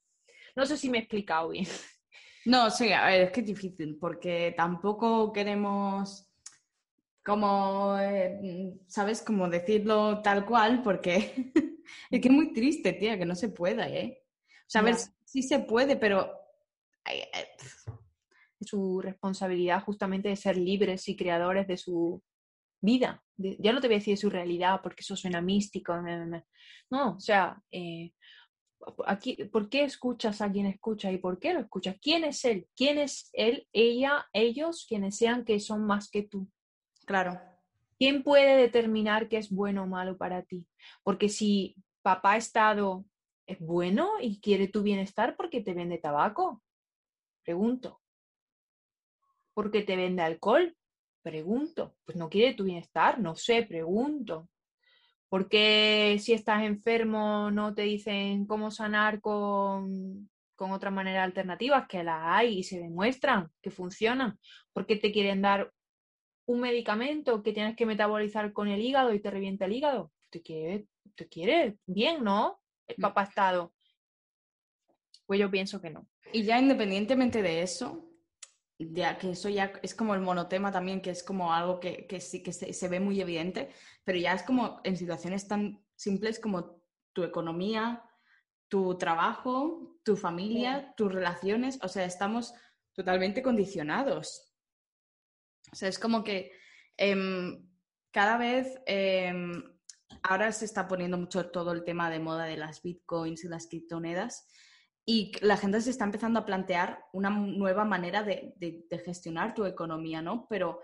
No 0.56 0.66
sé 0.66 0.76
si 0.76 0.90
me 0.90 0.98
he 0.98 1.00
explicado 1.02 1.50
bien. 1.50 1.66
No, 2.48 2.70
sí, 2.70 2.90
a 2.92 3.04
ver, 3.04 3.20
es 3.24 3.30
que 3.30 3.40
es 3.40 3.46
difícil, 3.46 3.98
porque 4.00 4.54
tampoco 4.56 5.34
queremos 5.34 6.26
como, 7.22 7.94
eh, 8.00 8.72
¿sabes? 8.86 9.20
Como 9.20 9.50
decirlo 9.50 10.22
tal 10.22 10.46
cual, 10.46 10.82
porque 10.82 11.52
es 12.10 12.20
que 12.22 12.28
es 12.28 12.34
muy 12.34 12.54
triste, 12.54 12.94
tía, 12.94 13.18
que 13.18 13.26
no 13.26 13.34
se 13.34 13.50
pueda, 13.50 13.86
¿eh? 13.90 14.24
O 14.66 14.70
sea, 14.70 14.80
a 14.80 14.84
ver, 14.84 14.96
sí 15.26 15.42
se 15.42 15.58
puede, 15.58 15.96
pero... 15.96 16.32
Su 18.62 19.02
responsabilidad 19.02 19.84
justamente 19.84 20.30
de 20.30 20.36
ser 20.36 20.56
libres 20.56 21.06
y 21.08 21.16
creadores 21.16 21.66
de 21.66 21.76
su 21.76 22.22
vida. 22.80 23.22
ya 23.36 23.74
no 23.74 23.80
te 23.82 23.88
voy 23.88 23.96
a 23.96 23.98
decir 23.98 24.16
su 24.16 24.30
realidad 24.30 24.80
porque 24.82 25.02
eso 25.02 25.16
suena 25.16 25.42
místico. 25.42 25.94
No, 26.90 27.16
o 27.16 27.20
sea, 27.20 27.62
eh, 27.70 28.14
aquí, 29.06 29.36
¿por 29.46 29.68
qué 29.68 29.84
escuchas 29.84 30.40
a 30.40 30.50
quien 30.50 30.66
escucha 30.66 31.10
y 31.10 31.18
por 31.18 31.38
qué 31.38 31.54
lo 31.54 31.60
escuchas? 31.60 31.96
¿Quién 32.00 32.24
es 32.24 32.44
él? 32.44 32.68
¿Quién 32.76 32.98
es 32.98 33.30
él, 33.32 33.66
ella, 33.72 34.26
ellos, 34.32 34.86
quienes 34.88 35.16
sean 35.16 35.44
que 35.44 35.60
son 35.60 35.84
más 35.84 36.10
que 36.10 36.22
tú? 36.22 36.48
Claro. 37.06 37.40
¿Quién 37.98 38.22
puede 38.22 38.56
determinar 38.56 39.28
qué 39.28 39.38
es 39.38 39.50
bueno 39.50 39.82
o 39.82 39.86
malo 39.86 40.16
para 40.16 40.42
ti? 40.42 40.68
Porque 41.02 41.28
si 41.28 41.74
papá 42.02 42.32
ha 42.32 42.36
estado 42.36 43.04
es 43.46 43.58
bueno 43.60 44.12
y 44.20 44.40
quiere 44.40 44.68
tu 44.68 44.82
bienestar 44.82 45.34
porque 45.36 45.62
te 45.62 45.74
vende 45.74 45.98
tabaco? 45.98 46.62
Pregunto. 47.42 48.00
¿Porque 49.54 49.82
te 49.82 49.96
vende 49.96 50.22
alcohol? 50.22 50.76
Pregunto. 51.22 51.96
Pues 52.04 52.16
no 52.16 52.28
quiere 52.28 52.54
tu 52.54 52.64
bienestar, 52.64 53.18
no 53.18 53.34
sé, 53.34 53.62
pregunto. 53.62 54.48
Porque 55.28 56.16
si 56.20 56.32
estás 56.32 56.62
enfermo 56.62 57.50
no 57.50 57.74
te 57.74 57.82
dicen 57.82 58.46
cómo 58.46 58.70
sanar 58.70 59.20
con, 59.20 60.30
con 60.56 60.72
otras 60.72 60.92
maneras 60.92 61.24
alternativas? 61.24 61.86
Que 61.86 62.02
las 62.02 62.20
hay 62.24 62.58
y 62.58 62.62
se 62.62 62.78
demuestran 62.78 63.50
que 63.60 63.70
funcionan. 63.70 64.38
porque 64.72 64.96
te 64.96 65.12
quieren 65.12 65.42
dar 65.42 65.72
un 66.46 66.60
medicamento 66.60 67.42
que 67.42 67.52
tienes 67.52 67.76
que 67.76 67.84
metabolizar 67.84 68.52
con 68.54 68.68
el 68.68 68.80
hígado 68.80 69.12
y 69.12 69.20
te 69.20 69.30
revienta 69.30 69.66
el 69.66 69.72
hígado? 69.72 70.10
Te 70.30 70.40
quiere, 70.40 70.86
te 71.14 71.28
quiere 71.28 71.76
bien, 71.86 72.24
¿no? 72.24 72.60
El 72.86 72.96
mm. 72.98 73.02
papá 73.02 73.24
estado. 73.24 73.74
Pues 75.26 75.38
yo 75.38 75.50
pienso 75.50 75.80
que 75.80 75.90
no. 75.90 76.08
Y 76.32 76.44
ya 76.44 76.58
independientemente 76.58 77.42
de 77.42 77.62
eso, 77.62 78.07
ya 78.78 79.18
que 79.18 79.30
eso 79.30 79.48
ya 79.48 79.72
es 79.82 79.94
como 79.94 80.14
el 80.14 80.20
monotema 80.20 80.70
también, 80.70 81.00
que 81.00 81.10
es 81.10 81.22
como 81.22 81.52
algo 81.52 81.80
que, 81.80 82.06
sí 82.20 82.42
que 82.42 82.52
se, 82.52 82.88
ve 82.88 83.00
muy 83.00 83.20
evidente, 83.20 83.70
pero 84.04 84.18
ya 84.18 84.34
es 84.34 84.42
como 84.42 84.80
en 84.84 84.96
situaciones 84.96 85.48
tan 85.48 85.84
simples 85.96 86.38
como 86.38 86.80
tu 87.12 87.24
economía, 87.24 88.04
tu 88.68 88.96
trabajo, 88.96 89.98
tu 90.04 90.16
familia, 90.16 90.94
tus 90.96 91.12
relaciones, 91.12 91.78
o 91.82 91.88
sea, 91.88 92.04
estamos 92.04 92.54
totalmente 92.92 93.42
condicionados. 93.42 94.54
O 95.72 95.76
sea, 95.76 95.88
es 95.88 95.98
como 95.98 96.22
que 96.22 96.52
em, 96.96 97.68
cada 98.12 98.38
vez 98.38 98.80
em, 98.86 99.62
ahora 100.22 100.52
se 100.52 100.64
está 100.64 100.86
poniendo 100.86 101.18
mucho 101.18 101.50
todo 101.50 101.72
el 101.72 101.84
tema 101.84 102.10
de 102.10 102.20
moda 102.20 102.44
de 102.44 102.56
las 102.56 102.82
bitcoins 102.82 103.44
y 103.44 103.48
las 103.48 103.66
criptomonedas 103.66 104.46
y 105.10 105.32
la 105.40 105.56
gente 105.56 105.80
se 105.80 105.88
está 105.88 106.04
empezando 106.04 106.38
a 106.38 106.44
plantear 106.44 107.02
una 107.14 107.30
nueva 107.30 107.86
manera 107.86 108.22
de, 108.22 108.84
gestionar 109.06 109.54
tu 109.54 109.64
economía, 109.64 110.20
¿no? 110.20 110.46
Pero 110.50 110.82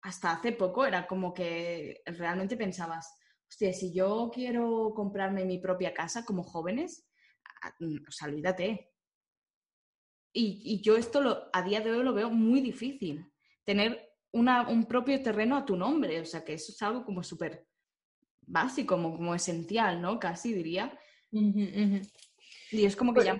hasta 0.00 0.32
hace 0.32 0.52
poco 0.52 0.86
era 0.86 1.06
como 1.06 1.34
que 1.34 2.00
realmente 2.06 2.56
pensabas, 2.56 3.14
hostia, 3.46 3.74
si 3.74 3.92
yo 3.92 4.30
quiero 4.32 4.94
comprarme 4.96 5.44
mi 5.44 5.58
propia 5.58 5.92
casa 5.92 6.24
como 6.24 6.44
jóvenes, 6.44 7.10
mm, 7.80 7.96
o 8.08 8.10
sea, 8.10 8.28
olvídate. 8.28 8.90
Y, 10.32 10.80
yo 10.80 10.96
esto 10.96 11.20
lo, 11.20 11.50
a 11.52 11.62
día 11.62 11.82
de 11.82 11.90
hoy 11.90 12.02
lo 12.02 12.14
veo 12.14 12.30
muy 12.30 12.62
difícil, 12.62 13.30
tener 13.66 14.14
un 14.32 14.86
propio 14.86 15.22
terreno 15.22 15.58
a 15.58 15.66
tu 15.66 15.76
nombre, 15.76 16.18
o 16.22 16.24
sea, 16.24 16.42
que 16.42 16.54
eso 16.54 16.72
es 16.72 16.80
algo 16.80 17.04
como 17.04 17.22
súper 17.22 17.68
básico, 18.40 18.94
como, 18.94 19.14
como 19.14 19.34
esencial, 19.34 20.00
¿no? 20.00 20.18
Casi 20.18 20.54
diría. 20.54 20.98
Y 21.30 22.86
es 22.86 22.96
como 22.96 23.12
que 23.12 23.24
ya 23.24 23.38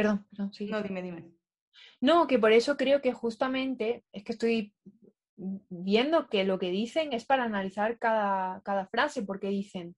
Perdón, 0.00 0.26
perdón, 0.30 0.52
sí. 0.54 0.66
No, 0.66 0.82
dime, 0.82 1.02
dime. 1.02 1.30
No, 2.00 2.26
que 2.26 2.38
por 2.38 2.52
eso 2.52 2.78
creo 2.78 3.02
que 3.02 3.12
justamente 3.12 4.02
es 4.12 4.24
que 4.24 4.32
estoy 4.32 4.74
viendo 5.36 6.26
que 6.28 6.44
lo 6.44 6.58
que 6.58 6.70
dicen 6.70 7.12
es 7.12 7.26
para 7.26 7.44
analizar 7.44 7.98
cada, 7.98 8.62
cada 8.62 8.86
frase, 8.86 9.22
porque 9.24 9.48
dicen, 9.48 9.94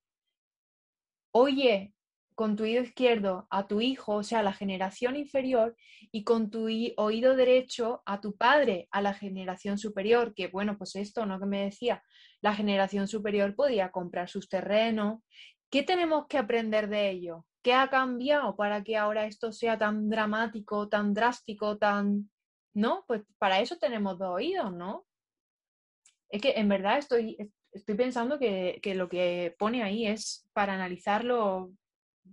oye, 1.33 1.95
con 2.35 2.57
tu 2.57 2.65
oído 2.65 2.83
izquierdo 2.83 3.47
a 3.49 3.69
tu 3.69 3.81
hijo, 3.81 4.17
o 4.17 4.23
sea, 4.25 4.41
a 4.41 4.43
la 4.43 4.53
generación 4.53 5.15
inferior, 5.15 5.77
y 6.11 6.25
con 6.25 6.51
tu 6.51 6.65
oído 6.97 7.37
derecho 7.37 8.03
a 8.05 8.21
tu 8.21 8.37
padre, 8.37 8.88
a 8.91 9.03
la 9.03 9.15
generación 9.15 9.79
superior, 9.79 10.35
que 10.35 10.49
bueno, 10.49 10.77
pues 10.79 10.97
esto, 10.97 11.27
¿no? 11.27 11.38
Que 11.38 11.47
me 11.47 11.62
decía, 11.62 12.03
la 12.41 12.57
generación 12.57 13.07
superior 13.07 13.55
podía 13.55 13.93
comprar 13.93 14.29
sus 14.29 14.49
terrenos. 14.49 15.21
¿Qué 15.71 15.85
tenemos 15.85 16.27
que 16.27 16.38
aprender 16.38 16.88
de 16.88 17.11
ello? 17.11 17.47
¿Qué 17.62 17.72
ha 17.75 17.88
cambiado 17.88 18.57
para 18.57 18.83
que 18.83 18.96
ahora 18.96 19.27
esto 19.27 19.53
sea 19.53 19.79
tan 19.79 20.09
dramático, 20.09 20.88
tan 20.88 21.14
drástico, 21.14 21.79
tan... 21.79 22.31
¿No? 22.75 23.05
Pues 23.07 23.22
para 23.38 23.61
eso 23.61 23.77
tenemos 23.77 24.18
dos 24.18 24.31
oídos, 24.31 24.72
¿no? 24.72 25.07
Es 26.31 26.40
que 26.40 26.53
en 26.53 26.68
verdad 26.68 26.96
estoy, 26.96 27.37
estoy 27.72 27.94
pensando 27.94 28.38
que, 28.38 28.81
lo 28.94 29.09
que 29.09 29.55
pone 29.59 29.83
ahí 29.83 30.07
es 30.07 30.48
para 30.53 30.75
analizarlo. 30.75 31.72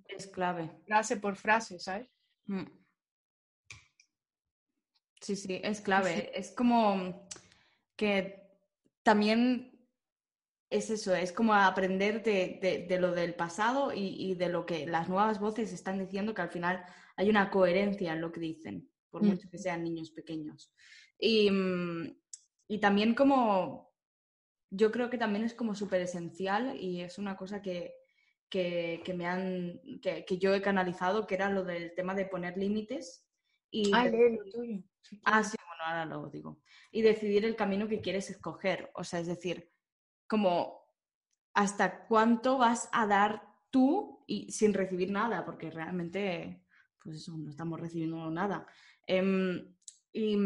Es 0.06 0.28
clave. 0.28 0.72
Frase 0.86 1.18
por 1.18 1.36
frase, 1.36 1.80
¿sabes? 1.80 2.10
Mm. 2.46 2.66
Sí, 5.20 5.36
sí, 5.36 5.60
es 5.64 5.82
clave. 5.82 6.32
Es 6.34 6.52
como 6.52 7.28
que 7.98 8.50
también 9.04 9.79
es 10.70 10.90
eso, 10.92 11.16
es 11.16 11.32
como 11.32 11.54
aprender 11.56 12.22
de, 12.22 12.98
lo 13.00 13.12
del 13.12 13.34
pasado 13.34 13.92
y, 13.94 14.36
de 14.36 14.50
lo 14.50 14.66
que 14.66 14.86
las 14.86 15.10
nuevas 15.10 15.40
voces 15.40 15.74
están 15.74 15.98
diciendo, 15.98 16.34
que 16.34 16.44
al 16.44 16.52
final 16.52 16.86
hay 17.16 17.30
una 17.30 17.50
coherencia 17.50 18.14
en 18.14 18.22
lo 18.22 18.32
que 18.32 18.40
dicen, 18.40 18.88
por 19.10 19.24
mucho 19.24 19.50
que 19.50 19.58
sean 19.58 19.84
niños 19.84 20.12
pequeños. 20.12 20.72
Y, 21.18 21.50
mm, 21.50 22.16
también 22.80 23.16
como, 23.16 23.92
yo 24.70 24.92
creo 24.92 25.10
que 25.10 25.18
también 25.18 25.44
es 25.44 25.56
como 25.56 25.74
súper 25.74 26.02
esencial 26.02 26.80
y 26.80 27.02
es 27.02 27.18
una 27.18 27.36
cosa 27.36 27.64
que, 27.64 27.96
me 28.54 29.26
han, 29.26 29.82
que, 30.02 30.38
yo 30.38 30.54
he 30.54 30.62
canalizado, 30.62 31.26
que 31.26 31.34
era 31.34 31.50
lo 31.50 31.64
del 31.64 31.96
tema 31.96 32.14
de 32.14 32.26
poner 32.26 32.58
límites. 32.58 33.26
Y 33.72 33.92
ah, 33.94 34.06
lo 34.06 34.52
tuyo. 34.52 34.84
Ah, 35.24 35.44
sí, 35.44 35.58
bueno, 35.66 35.84
ahora 35.84 36.06
lo 36.06 36.30
digo. 36.30 36.62
Y 36.92 37.02
decidir 37.02 37.44
el 37.46 37.56
camino 37.56 37.88
que 37.88 38.02
quieres 38.02 38.30
escoger. 38.30 38.92
O 38.94 39.04
sea, 39.04 39.20
es 39.20 39.28
decir, 39.28 39.72
como 40.30 40.80
hasta 41.54 42.06
cuánto 42.06 42.58
vas 42.58 42.88
a 42.94 43.08
dar 43.08 43.42
tú 43.72 44.24
y 44.28 44.52
sin 44.52 44.74
recibir 44.74 45.12
nada, 45.12 45.44
porque 45.44 45.72
realmente, 45.72 46.64
pues 47.04 47.28
no 47.28 47.50
estamos 47.50 47.80
recibiendo 47.80 48.30
nada. 48.30 48.66
Em, 49.08 49.76
y 50.14 50.38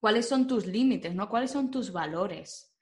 cuáles 0.00 0.28
son 0.28 0.46
tus 0.46 0.66
límites, 0.66 1.14
¿no? 1.14 1.28
¿Cuáles 1.28 1.50
son 1.50 1.70
tus 1.70 1.92
valores? 1.92 2.74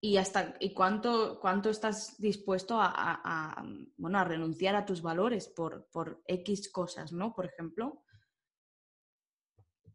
Y 0.00 0.16
hasta 0.18 0.54
y 0.60 0.72
cuánto, 0.72 1.40
cuánto 1.40 1.70
estás 1.70 2.16
dispuesto 2.18 2.76
a, 2.78 3.64
bueno, 3.96 4.18
a 4.18 4.24
renunciar 4.24 4.76
a 4.76 4.84
tus 4.84 5.02
valores 5.02 5.48
por, 5.48 5.88
por 5.90 6.22
X 6.26 6.70
cosas, 6.70 7.12
¿no? 7.12 7.34
Por 7.34 7.46
ejemplo. 7.46 8.04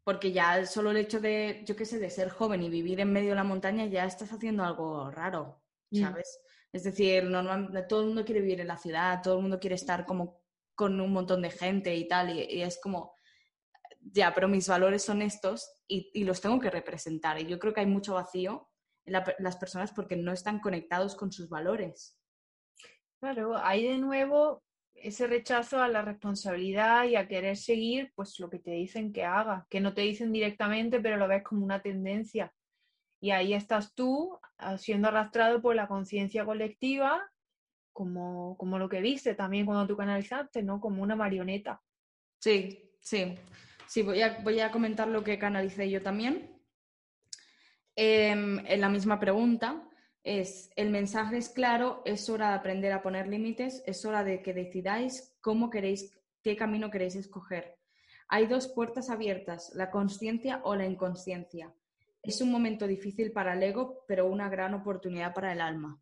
Porque 0.03 0.31
ya 0.31 0.65
solo 0.65 0.91
el 0.91 0.97
hecho 0.97 1.19
de, 1.19 1.63
yo 1.65 1.75
qué 1.75 1.85
sé, 1.85 1.99
de 1.99 2.09
ser 2.09 2.29
joven 2.29 2.63
y 2.63 2.69
vivir 2.69 2.99
en 2.99 3.11
medio 3.11 3.29
de 3.29 3.35
la 3.35 3.43
montaña 3.43 3.85
ya 3.85 4.05
estás 4.05 4.31
haciendo 4.31 4.63
algo 4.63 5.11
raro, 5.11 5.61
mm. 5.91 6.01
¿sabes? 6.01 6.39
Es 6.71 6.83
decir, 6.83 7.23
normal, 7.23 7.85
todo 7.87 8.01
el 8.01 8.07
mundo 8.07 8.25
quiere 8.25 8.41
vivir 8.41 8.61
en 8.61 8.67
la 8.67 8.77
ciudad, 8.77 9.21
todo 9.23 9.35
el 9.35 9.41
mundo 9.41 9.59
quiere 9.59 9.75
estar 9.75 10.05
como 10.05 10.41
con 10.75 10.99
un 11.01 11.11
montón 11.11 11.41
de 11.41 11.49
gente 11.49 11.95
y 11.95 12.07
tal, 12.07 12.29
y, 12.29 12.61
es 12.61 12.79
como, 12.79 13.13
ya, 13.99 14.33
pero 14.33 14.47
mis 14.47 14.67
valores 14.67 15.03
son 15.03 15.21
estos 15.21 15.69
y, 15.87 16.23
los 16.23 16.41
tengo 16.41 16.59
que 16.59 16.69
representar. 16.69 17.39
Y 17.39 17.47
yo 17.47 17.59
creo 17.59 17.73
que 17.73 17.81
hay 17.81 17.85
mucho 17.85 18.13
vacío 18.13 18.69
en 19.05 19.13
las 19.39 19.57
personas 19.57 19.91
porque 19.91 20.15
no 20.15 20.31
están 20.31 20.59
conectados 20.59 21.15
con 21.15 21.31
sus 21.31 21.49
valores. 21.49 22.17
Claro, 23.19 23.57
hay 23.57 23.87
de 23.87 23.97
nuevo 23.97 24.63
ese 25.03 25.27
rechazo 25.27 25.81
a 25.81 25.87
la 25.87 26.01
responsabilidad 26.01 27.05
y 27.05 27.15
a 27.15 27.27
querer 27.27 27.57
seguir 27.57 28.11
pues 28.15 28.39
lo 28.39 28.49
que 28.49 28.59
te 28.59 28.71
dicen 28.71 29.13
que 29.13 29.23
haga, 29.23 29.65
que 29.69 29.79
no 29.79 29.93
te 29.93 30.01
dicen 30.01 30.31
directamente, 30.31 30.99
pero 30.99 31.17
lo 31.17 31.27
ves 31.27 31.43
como 31.43 31.63
una 31.63 31.81
tendencia. 31.81 32.53
Y 33.21 33.31
ahí 33.31 33.53
estás 33.53 33.93
tú 33.93 34.39
ah, 34.57 34.77
siendo 34.77 35.09
arrastrado 35.09 35.61
por 35.61 35.75
la 35.75 35.87
conciencia 35.87 36.45
colectiva, 36.45 37.21
como, 37.91 38.55
como 38.57 38.79
lo 38.79 38.87
que 38.87 39.01
viste 39.01 39.35
también 39.35 39.65
cuando 39.65 39.87
tú 39.87 39.97
canalizaste, 39.97 40.63
¿no? 40.63 40.79
Como 40.79 41.03
una 41.03 41.15
marioneta. 41.15 41.81
Sí, 42.39 42.91
sí. 43.01 43.35
Sí, 43.87 44.03
voy 44.03 44.21
a, 44.21 44.39
voy 44.43 44.59
a 44.59 44.71
comentar 44.71 45.07
lo 45.07 45.23
que 45.23 45.39
canalicé 45.39 45.89
yo 45.89 46.01
también. 46.01 46.61
Em, 47.95 48.59
en 48.65 48.81
la 48.81 48.87
misma 48.87 49.19
pregunta, 49.19 49.88
es, 50.29 50.69
el 50.75 50.91
mensaje 50.91 51.37
es 51.37 51.49
claro, 51.49 52.03
es 52.05 52.29
hora 52.29 52.49
de 52.49 52.55
aprender 52.55 52.91
a 52.91 53.01
poner 53.01 53.27
límites, 53.27 53.81
es 53.87 54.05
hora 54.05 54.23
de 54.23 54.43
que 54.43 54.53
decidáis 54.53 55.35
cómo 55.41 55.71
queréis, 55.71 56.15
qué 56.43 56.55
camino 56.55 56.91
queréis 56.91 57.15
escoger. 57.15 57.79
Hay 58.27 58.45
dos 58.45 58.67
puertas 58.67 59.09
abiertas, 59.09 59.71
la 59.73 59.89
conciencia 59.89 60.61
o 60.63 60.75
la 60.75 60.85
inconsciencia. 60.85 61.73
Es 62.21 62.41
un 62.41 62.51
momento 62.51 62.85
difícil 62.85 63.31
para 63.31 63.53
el 63.53 63.63
ego, 63.63 64.05
pero 64.07 64.27
una 64.27 64.49
gran 64.49 64.75
oportunidad 64.75 65.33
para 65.33 65.51
el 65.51 65.61
alma. 65.61 65.99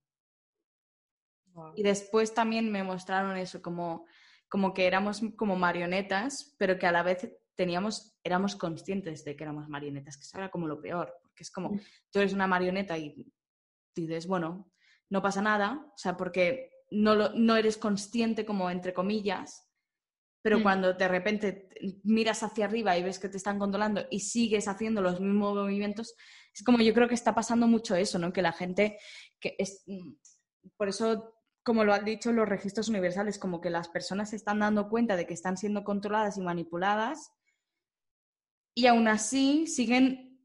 Y 1.76 1.84
después 1.84 2.34
también 2.34 2.70
me 2.70 2.84
mostraron 2.84 3.38
eso, 3.38 3.62
como, 3.62 4.08
como 4.50 4.74
que 4.74 4.88
éramos 4.88 5.22
como 5.38 5.56
marionetas, 5.56 6.54
pero 6.58 6.78
que 6.78 6.86
a 6.86 6.92
la 6.92 7.02
vez 7.02 7.32
teníamos, 7.56 8.13
éramos 8.26 8.58
conscientes 8.58 9.24
de 9.24 9.38
que 9.38 9.46
éramos 9.46 9.70
marionetas, 9.70 10.18
que 10.18 10.24
eso 10.24 10.38
era 10.38 10.52
como 10.52 10.68
lo 10.68 10.82
peor, 10.82 11.13
porque 11.22 11.44
es 11.44 11.50
como, 11.50 11.80
tú 12.12 12.20
eres 12.20 12.34
una 12.34 12.46
marioneta 12.46 12.98
y 12.98 13.26
dices, 14.02 14.28
bueno, 14.28 14.72
no 15.10 15.22
pasa 15.22 15.42
nada, 15.42 15.86
o 15.88 15.98
sea, 15.98 16.18
porque 16.18 16.72
no, 16.92 17.30
no 17.30 17.56
eres 17.56 17.78
consciente 17.78 18.46
como 18.46 18.70
entre 18.70 18.94
comillas, 18.94 19.68
pero 20.42 20.60
mm. 20.60 20.64
cuando 20.64 20.94
de 20.94 21.08
repente 21.08 21.70
miras 22.04 22.44
hacia 22.44 22.66
arriba 22.66 22.98
y 22.98 23.04
ves 23.04 23.20
que 23.20 23.30
te 23.30 23.38
están 23.38 23.60
controlando 23.60 24.06
y 24.10 24.22
sigues 24.22 24.68
haciendo 24.68 25.02
los 25.02 25.20
mismos 25.20 25.56
movimientos, 25.56 26.16
es 26.54 26.64
como 26.64 26.80
yo 26.80 26.94
creo 26.94 27.08
que 27.08 27.16
está 27.16 27.36
pasando 27.36 27.68
mucho 27.68 27.96
eso, 27.96 28.18
¿no? 28.20 28.34
Que 28.34 28.42
la 28.42 28.54
gente, 28.54 28.98
que 29.40 29.56
es, 29.58 29.84
mm, 29.88 30.14
por 30.76 30.90
eso 30.90 31.34
como 31.68 31.84
lo 31.84 31.94
han 31.94 32.06
dicho 32.06 32.32
los 32.32 32.48
registros 32.48 32.88
universales, 32.88 33.38
como 33.38 33.60
que 33.60 33.70
las 33.70 33.90
personas 33.90 34.30
se 34.30 34.38
están 34.38 34.60
dando 34.60 34.88
cuenta 34.88 35.18
de 35.18 35.28
que 35.28 35.34
están 35.34 35.58
siendo 35.58 35.84
controladas 35.84 36.38
y 36.38 36.42
manipuladas 36.42 37.34
y 38.74 38.88
aún 38.88 39.10
así 39.10 39.68
siguen 39.68 40.40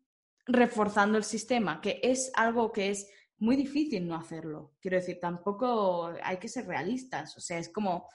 reforzando 0.46 1.18
el 1.18 1.22
sistema, 1.22 1.80
que 1.80 2.00
es 2.02 2.32
algo 2.34 2.72
que 2.72 2.90
es 2.90 3.08
muy 3.42 3.56
difícil 3.56 4.06
no 4.06 4.14
hacerlo. 4.14 4.76
Quiero 4.80 4.98
decir, 4.98 5.18
tampoco 5.20 6.14
hay 6.22 6.36
que 6.36 6.48
ser 6.48 6.64
realistas, 6.64 7.36
o 7.36 7.40
sea, 7.40 7.58
es 7.58 7.68
como 7.68 8.08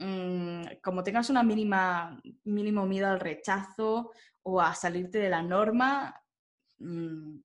mm, 0.00 0.62
como 0.82 1.04
tengas 1.04 1.30
una 1.30 1.44
mínima 1.44 2.20
mínimo 2.42 2.84
miedo 2.84 3.06
al 3.06 3.20
rechazo 3.20 4.10
o 4.42 4.60
a 4.60 4.74
salirte 4.74 5.18
de 5.18 5.28
la 5.30 5.42
norma, 5.42 6.20
mm, 6.78 7.38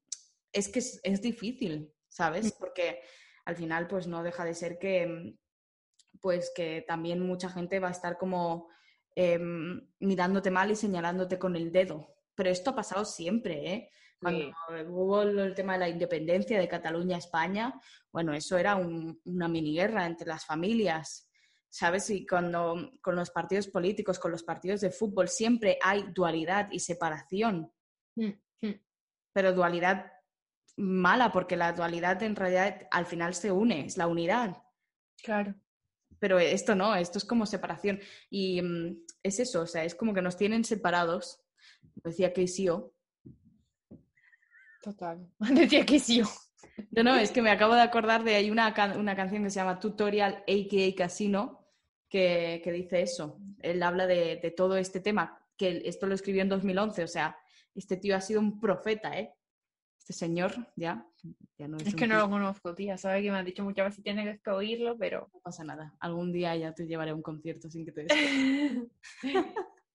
es 0.51 0.69
que 0.69 0.79
es, 0.79 1.21
difícil, 1.21 1.93
¿sabes? 2.07 2.47
Mm. 2.47 2.59
Porque 2.59 3.01
al 3.45 3.55
final, 3.55 3.87
pues 3.87 4.07
no 4.07 4.23
deja 4.23 4.43
de 4.43 4.55
ser 4.55 4.79
que, 4.79 5.35
pues 6.19 6.51
que 6.55 6.83
también 6.87 7.19
mucha 7.19 7.49
gente 7.49 7.79
va 7.79 7.89
a 7.89 7.97
estar 7.99 8.17
como 8.17 8.69
em, 9.15 9.87
mirándote 9.99 10.49
mal 10.49 10.71
y 10.71 10.75
señalándote 10.75 11.37
con 11.37 11.55
el 11.55 11.71
dedo. 11.71 12.14
Pero 12.35 12.49
esto 12.49 12.71
ha 12.71 12.75
pasado 12.75 13.05
siempre, 13.05 13.73
¿eh? 13.73 13.89
Cuando 14.19 14.51
hubo 14.87 15.21
el 15.21 15.53
tema 15.53 15.73
de 15.73 15.79
la 15.79 15.89
independencia 15.89 16.59
de 16.59 16.67
Cataluña 16.67 17.17
España, 17.17 17.79
bueno, 18.11 18.33
eso 18.33 18.57
era 18.57 18.75
una 18.75 19.47
mini 19.47 19.75
guerra 19.75 20.05
entre 20.05 20.27
las 20.27 20.45
familias, 20.45 21.29
¿sabes? 21.69 22.09
Y 22.09 22.25
cuando 22.25 22.93
con 23.01 23.15
los 23.15 23.29
partidos 23.29 23.67
políticos, 23.67 24.17
con 24.17 24.31
los 24.31 24.43
partidos 24.43 24.81
de 24.81 24.89
fútbol, 24.89 25.27
siempre 25.27 25.77
hay 25.81 26.05
dualidad 26.13 26.69
y 26.71 26.79
separación. 26.79 27.71
Mm, 28.15 28.31
mm. 28.61 28.81
Pero 29.33 29.53
dualidad 29.53 30.11
mala, 30.77 31.31
porque 31.31 31.57
la 31.57 31.73
dualidad 31.73 32.21
en 32.23 32.35
realidad 32.35 32.87
al 32.91 33.05
final 33.05 33.33
se 33.33 33.51
une, 33.51 33.85
es 33.85 33.97
la 33.97 34.07
unidad. 34.07 34.63
Claro. 35.21 35.55
Pero 36.19 36.39
esto 36.39 36.75
no, 36.75 36.95
esto 36.95 37.17
es 37.17 37.25
como 37.25 37.45
separación. 37.45 37.99
Y 38.29 38.61
mm, 38.61 39.05
es 39.23 39.39
eso, 39.39 39.61
o 39.61 39.67
sea, 39.67 39.83
es 39.83 39.95
como 39.95 40.13
que 40.13 40.21
nos 40.21 40.37
tienen 40.37 40.63
separados. 40.63 41.44
Decía 42.05 42.31
que 42.31 42.47
sí 42.47 42.67
Total. 44.81 45.27
Decía 45.39 45.85
que 45.85 45.99
sí 45.99 46.21
No, 46.91 47.03
no, 47.03 47.15
es 47.15 47.31
que 47.31 47.41
me 47.41 47.49
acabo 47.49 47.73
de 47.73 47.81
acordar 47.81 48.23
de 48.23 48.35
hay 48.35 48.51
una, 48.51 48.73
una 48.97 49.15
canción 49.15 49.43
que 49.43 49.49
se 49.49 49.55
llama 49.55 49.79
Tutorial 49.79 50.43
AKA 50.47 50.95
Casino 50.95 51.67
que, 52.07 52.61
que 52.63 52.71
dice 52.71 53.01
eso. 53.01 53.39
Él 53.59 53.81
habla 53.81 54.05
de, 54.05 54.39
de, 54.41 54.51
todo 54.51 54.77
este 54.77 54.99
tema, 54.99 55.43
que 55.57 55.81
esto 55.85 56.05
lo 56.05 56.13
escribió 56.13 56.43
en 56.43 56.49
2011, 56.49 57.03
o 57.03 57.07
sea, 57.07 57.35
este 57.73 57.97
tío 57.97 58.15
ha 58.15 58.21
sido 58.21 58.39
un 58.39 58.59
profeta, 58.59 59.17
¿eh? 59.19 59.33
este 59.97 60.13
señor 60.13 60.53
ya, 60.75 61.03
ya 61.57 61.67
no 61.67 61.77
es... 61.77 61.87
Es 61.87 61.95
que 61.95 62.05
no 62.05 62.19
lo 62.19 62.29
conozco, 62.29 62.75
tía, 62.75 62.95
sabe 62.97 63.23
que 63.23 63.31
me 63.31 63.37
han 63.37 63.45
dicho 63.45 63.63
muchas 63.63 63.87
veces 63.87 64.03
tienes 64.03 64.39
que 64.39 64.49
oírlo, 64.51 64.95
pero... 64.99 65.29
No 65.33 65.39
pasa 65.39 65.63
nada, 65.63 65.95
algún 65.99 66.31
día 66.31 66.55
ya 66.55 66.75
te 66.75 66.85
llevaré 66.85 67.09
a 67.09 67.15
un 67.15 67.23
concierto 67.23 67.71
sin 67.71 67.85
que 67.85 67.91
te 67.91 68.05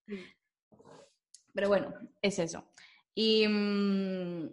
des 0.08 0.34
Pero 1.54 1.68
bueno, 1.68 1.94
es 2.22 2.38
eso. 2.38 2.70
Y, 3.14 3.46
mm, 3.46 4.48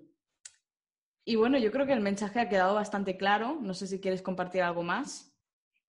y 1.25 1.36
bueno, 1.36 1.57
yo 1.57 1.71
creo 1.71 1.86
que 1.86 1.93
el 1.93 2.01
mensaje 2.01 2.39
ha 2.39 2.49
quedado 2.49 2.75
bastante 2.75 3.17
claro. 3.17 3.60
No 3.62 3.73
sé 3.73 3.88
si 3.88 3.99
quieres 3.99 4.21
compartir 4.21 4.62
algo 4.62 4.83
más. 4.83 5.33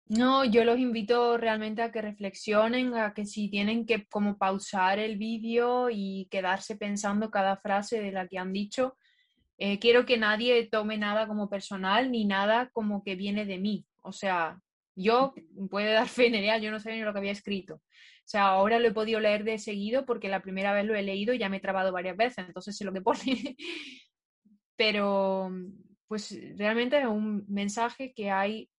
No, 0.08 0.44
yo 0.44 0.64
los 0.64 0.78
invito 0.78 1.36
realmente 1.36 1.82
a 1.82 1.92
que 1.92 2.00
reflexionen, 2.00 2.94
a 2.94 3.12
que 3.12 3.26
si 3.26 3.50
tienen 3.50 3.84
que 3.84 4.06
como 4.06 4.38
pausar 4.38 4.98
el 4.98 5.18
vídeo 5.18 5.90
y 5.90 6.28
quedarse 6.30 6.76
pensando 6.76 7.30
cada 7.30 7.58
frase 7.58 8.00
de 8.00 8.12
la 8.12 8.26
que 8.26 8.38
han 8.38 8.54
dicho, 8.54 8.96
eh, 9.58 9.78
quiero 9.78 10.06
que 10.06 10.16
nadie 10.16 10.66
tome 10.66 10.96
nada 10.96 11.26
como 11.26 11.50
personal 11.50 12.10
ni 12.10 12.24
nada 12.24 12.70
como 12.72 13.04
que 13.04 13.16
viene 13.16 13.44
de 13.44 13.58
mí. 13.58 13.86
O 14.00 14.12
sea, 14.12 14.58
yo 14.96 15.34
puede 15.70 15.92
dar 15.92 16.08
fe, 16.08 16.30
Nerea, 16.30 16.56
yo 16.56 16.70
no 16.70 16.80
sabía 16.80 16.98
ni 16.98 17.04
lo 17.04 17.12
que 17.12 17.18
había 17.18 17.32
escrito. 17.32 17.82
O 18.28 18.30
sea, 18.30 18.48
ahora 18.48 18.78
lo 18.78 18.88
he 18.88 18.92
podido 18.92 19.20
leer 19.20 19.42
de 19.42 19.58
seguido 19.58 20.04
porque 20.04 20.28
la 20.28 20.42
primera 20.42 20.74
vez 20.74 20.84
lo 20.84 20.94
he 20.94 21.02
leído 21.02 21.32
y 21.32 21.38
ya 21.38 21.48
me 21.48 21.56
he 21.56 21.60
trabado 21.60 21.92
varias 21.92 22.14
veces, 22.14 22.46
entonces 22.46 22.76
sé 22.76 22.84
lo 22.84 22.92
que 22.92 23.00
pone. 23.00 23.56
Pero, 24.76 25.50
pues 26.06 26.38
realmente 26.58 26.98
es 26.98 27.06
un 27.06 27.46
mensaje 27.48 28.12
que 28.12 28.30
hay 28.30 28.70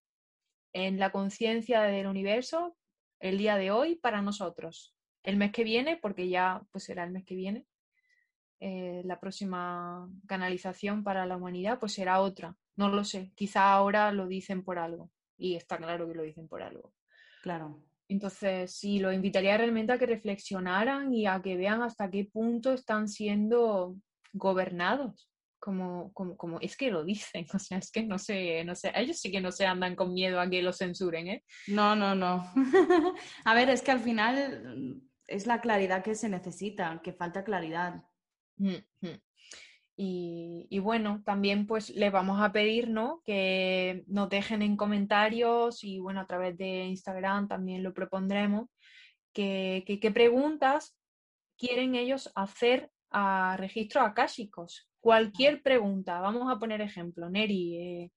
en 0.72 1.00
la 1.00 1.12
conciencia 1.12 1.82
del 1.82 2.06
universo 2.06 2.78
el 3.20 3.40
día 3.40 3.58
de 3.58 3.72
hoy 3.72 3.96
para 3.96 4.22
nosotros. 4.22 4.96
El 5.24 5.38
mes 5.38 5.52
que 5.52 5.64
viene, 5.64 5.98
porque 5.98 6.30
ya 6.30 6.62
pues 6.72 6.84
será 6.84 7.04
el 7.04 7.10
mes 7.10 7.26
que 7.26 7.34
viene, 7.34 7.66
eh, 8.60 9.02
la 9.04 9.20
próxima 9.20 10.08
canalización 10.28 11.04
para 11.04 11.26
la 11.26 11.38
humanidad, 11.38 11.80
pues 11.80 11.94
será 11.94 12.22
otra. 12.22 12.56
No 12.76 12.90
lo 12.90 13.04
sé. 13.04 13.32
Quizá 13.34 13.74
ahora 13.74 14.12
lo 14.12 14.28
dicen 14.28 14.64
por 14.64 14.78
algo. 14.78 15.10
Y 15.40 15.56
está 15.56 15.80
claro 15.80 16.08
que 16.08 16.14
lo 16.14 16.22
dicen 16.22 16.48
por 16.48 16.62
algo. 16.62 16.94
Claro. 17.42 17.88
Entonces, 18.10 18.76
sí, 18.76 19.00
lo 19.00 19.13
invitaría 19.13 19.56
realmente 19.56 19.93
a 19.93 20.00
que 20.00 20.08
reflexionaran 20.08 21.13
y 21.13 21.28
a 21.28 21.39
que 21.41 21.56
vean 21.56 21.84
hasta 21.84 22.10
qué 22.10 22.26
punto 22.26 22.74
están 22.74 23.08
siendo 23.08 23.95
gobernados. 24.34 25.30
Como, 25.60 26.12
como, 26.13 26.38
como 26.38 26.60
es 26.62 26.76
que 26.78 26.89
lo 26.89 27.04
dicen, 27.04 27.45
o 27.54 27.60
sea, 27.60 27.78
es 27.78 27.91
que 27.91 28.04
no 28.04 28.17
sé, 28.17 28.63
no 28.63 28.76
sé, 28.76 28.91
ellos 28.95 29.19
sí 29.19 29.30
que 29.30 29.41
no 29.41 29.52
se 29.52 29.65
andan 29.65 29.95
con 29.95 30.13
miedo 30.13 30.39
a 30.39 30.50
que 30.50 30.62
lo 30.62 30.74
censuren, 30.74 31.28
¿eh? 31.28 31.43
No, 31.67 31.95
no, 31.95 32.15
no. 32.15 32.52
a 33.45 33.54
ver, 33.54 33.69
es 33.69 33.82
que 33.82 33.91
al 33.91 34.00
final 34.00 35.02
es 35.28 35.45
la 35.45 35.62
claridad 35.62 36.04
que 36.04 36.15
se 36.15 36.30
necesita, 36.30 37.02
que 37.04 37.13
falta 37.13 37.43
claridad. 37.43 38.04
Y, 40.02 40.80
bueno, 40.80 41.22
también 41.26 41.68
pues 41.68 41.90
les 41.90 42.10
vamos 42.10 42.42
a 42.42 42.54
pedir 42.54 42.90
¿no? 42.90 43.22
que 43.26 44.06
nos 44.08 44.30
dejen 44.30 44.62
en 44.62 44.78
comentarios 44.78 45.84
y 45.84 46.00
bueno, 46.00 46.22
a 46.22 46.26
través 46.26 46.58
de 46.58 46.86
Instagram 46.86 47.50
también 47.50 47.84
lo 47.84 47.94
propondremos, 47.94 48.70
que, 49.34 49.84
que, 49.86 50.12
preguntas 50.12 50.98
quieren 51.58 51.96
ellos 51.96 52.32
hacer 52.36 52.90
a 53.12 53.58
registros 53.58 54.06
akáshicos. 54.06 54.90
Cualquier 55.02 55.62
pregunta, 55.62 56.22
vamos 56.22 56.50
a 56.50 56.58
poner 56.58 56.80
ejemplo, 56.80 57.30
Neri, 57.30 57.76
eh, 57.76 58.12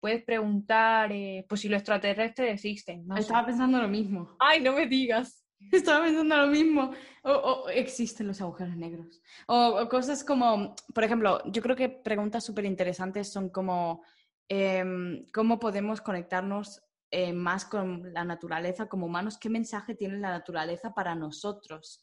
puedes 0.00 0.24
preguntar 0.24 1.12
eh, 1.12 1.46
pues 1.48 1.60
si 1.60 1.68
los 1.68 1.78
extraterrestres 1.78 2.54
existen. 2.54 3.06
Estaba 3.16 3.46
pensando 3.46 3.80
lo 3.80 3.86
mismo. 3.86 4.36
Ay, 4.40 4.60
no 4.60 4.72
me 4.72 4.88
digas. 4.88 5.44
Estaba 5.72 6.04
pensando 6.04 6.36
lo 6.36 6.46
mismo. 6.46 6.92
O, 7.22 7.68
existen 7.68 8.26
los 8.26 8.40
agujeros 8.40 8.76
negros. 8.76 9.20
O, 9.46 9.88
cosas 9.88 10.24
como, 10.24 10.74
por 10.94 11.04
ejemplo, 11.04 11.42
yo 11.50 11.62
creo 11.62 11.76
que 11.76 11.88
preguntas 11.88 12.44
súper 12.44 12.64
interesantes 12.64 13.28
son 13.28 13.50
como 13.50 14.02
em, 14.48 15.26
cómo 15.32 15.58
podemos 15.58 16.00
conectarnos 16.00 16.82
eh, 17.10 17.32
más 17.32 17.64
con 17.64 18.12
la 18.12 18.24
naturaleza 18.24 18.86
como 18.86 19.06
humanos, 19.06 19.38
qué 19.38 19.48
mensaje 19.48 19.94
tiene 19.94 20.18
la 20.18 20.30
naturaleza 20.30 20.94
para 20.94 21.14
nosotros. 21.14 22.02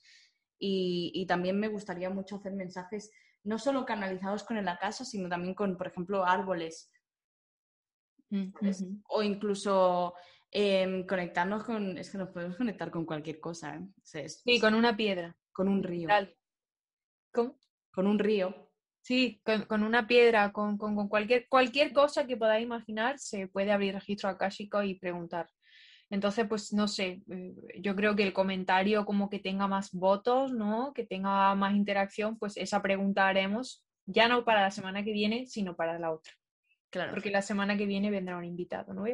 Y, 0.57 1.25
también 1.27 1.59
me 1.59 1.67
gustaría 1.67 2.09
mucho 2.09 2.37
hacer 2.37 2.53
mensajes 2.53 3.11
no 3.43 3.59
solo 3.59 3.85
canalizados 3.85 4.43
con 4.43 4.57
el 4.57 4.67
acaso, 4.67 5.05
sino 5.05 5.29
también 5.29 5.53
con, 5.53 5.77
por 5.77 5.87
ejemplo, 5.87 6.25
árboles. 6.25 6.91
Mm, 8.31 8.51
o 9.07 9.21
incluso 9.21 10.15
Em, 10.51 11.05
conectarnos 11.05 11.63
con, 11.63 11.97
es 11.97 12.09
que 12.09 12.17
nos 12.17 12.29
podemos 12.29 12.55
conectar 12.55 12.89
con 12.89 13.05
cualquier 13.05 13.39
cosa, 13.39 13.75
¿eh? 13.75 14.29
sí, 14.29 14.59
con 14.59 14.73
una 14.73 14.95
piedra. 14.95 15.35
Con 15.51 15.67
un 15.67 15.83
río. 15.83 16.07
¿Cómo? 17.31 17.57
Con 17.91 18.07
un 18.07 18.19
río. 18.19 18.71
Sí, 19.01 19.41
con, 19.67 19.83
una 19.83 20.07
piedra, 20.07 20.51
con, 20.51 20.77
cualquier, 21.07 21.47
cualquier 21.47 21.93
cosa 21.93 22.25
que 22.25 22.37
podáis 22.37 22.65
imaginar, 22.65 23.19
se 23.19 23.47
puede 23.47 23.71
abrir 23.71 23.93
registro 23.93 24.29
akáshico 24.29 24.81
y 24.81 24.95
preguntar. 24.95 25.47
Entonces, 26.09 26.47
pues 26.47 26.73
no 26.73 26.87
sé, 26.87 27.21
eh, 27.29 27.53
yo 27.81 27.95
creo 27.95 28.15
que 28.15 28.23
el 28.23 28.33
comentario 28.33 29.05
como 29.05 29.29
que 29.29 29.39
tenga 29.39 29.67
más 29.67 29.91
votos, 29.91 30.53
¿no? 30.53 30.91
Que 30.93 31.05
tenga 31.05 31.53
más 31.53 31.75
interacción, 31.75 32.39
pues 32.39 32.57
esa 32.57 32.81
pregunta 32.81 33.27
haremos, 33.27 33.85
ya 34.05 34.27
no 34.27 34.43
para 34.43 34.61
la 34.61 34.71
semana 34.71 35.03
que 35.03 35.13
viene, 35.13 35.45
sino 35.45 35.75
para 35.75 35.99
la 35.99 36.11
otra. 36.11 36.33
Claro. 36.89 37.11
Porque 37.13 37.29
la 37.29 37.41
semana 37.41 37.77
que 37.77 37.85
viene 37.85 38.09
vendrá 38.09 38.37
un 38.37 38.45
invitado, 38.45 38.93
¿no? 38.93 39.05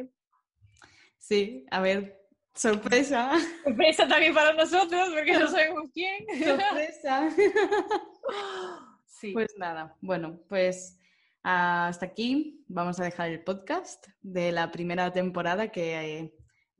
Sí, 1.22 1.64
a 1.70 1.80
ver, 1.80 2.20
sorpresa. 2.52 3.30
Sorpresa 3.64 4.08
también 4.08 4.34
para 4.34 4.54
nosotros, 4.54 5.08
porque 5.14 5.38
no 5.38 5.46
sabemos 5.46 5.84
quién. 5.94 6.26
Sorpresa. 6.44 7.30
Sí. 9.06 9.32
Pues 9.32 9.54
nada, 9.56 9.96
bueno, 10.00 10.40
pues 10.48 10.98
hasta 11.44 12.06
aquí 12.06 12.64
vamos 12.66 12.98
a 12.98 13.04
dejar 13.04 13.30
el 13.30 13.44
podcast 13.44 14.04
de 14.20 14.50
la 14.50 14.72
primera 14.72 15.12
temporada 15.12 15.70
que 15.70 16.18
eh, 16.18 16.34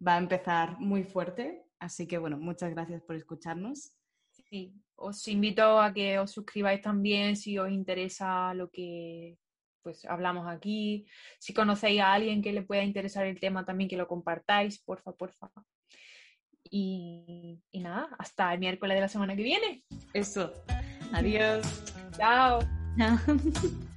va 0.04 0.16
a 0.16 0.18
empezar 0.18 0.76
muy 0.80 1.04
fuerte. 1.04 1.64
Así 1.78 2.08
que 2.08 2.18
bueno, 2.18 2.38
muchas 2.38 2.70
gracias 2.70 3.00
por 3.02 3.14
escucharnos. 3.14 3.92
Sí, 4.30 4.74
os 4.96 5.28
invito 5.28 5.80
a 5.80 5.92
que 5.94 6.18
os 6.18 6.32
suscribáis 6.32 6.80
también 6.80 7.36
si 7.36 7.58
os 7.58 7.70
interesa 7.70 8.52
lo 8.54 8.68
que 8.70 9.38
pues 9.82 10.04
hablamos 10.04 10.48
aquí. 10.48 11.06
Si 11.38 11.52
conocéis 11.52 12.00
a 12.00 12.12
alguien 12.12 12.42
que 12.42 12.52
le 12.52 12.62
pueda 12.62 12.82
interesar 12.82 13.26
el 13.26 13.40
tema, 13.40 13.64
también 13.64 13.88
que 13.88 13.96
lo 13.96 14.08
compartáis, 14.08 14.78
porfa, 14.78 15.12
porfa. 15.12 15.50
Y, 16.70 17.60
y 17.70 17.80
nada, 17.80 18.08
hasta 18.18 18.52
el 18.54 18.60
miércoles 18.60 18.96
de 18.96 19.00
la 19.02 19.08
semana 19.08 19.36
que 19.36 19.42
viene. 19.42 19.84
Eso. 20.14 20.52
Adiós. 21.12 21.66
Chao. 22.16 22.60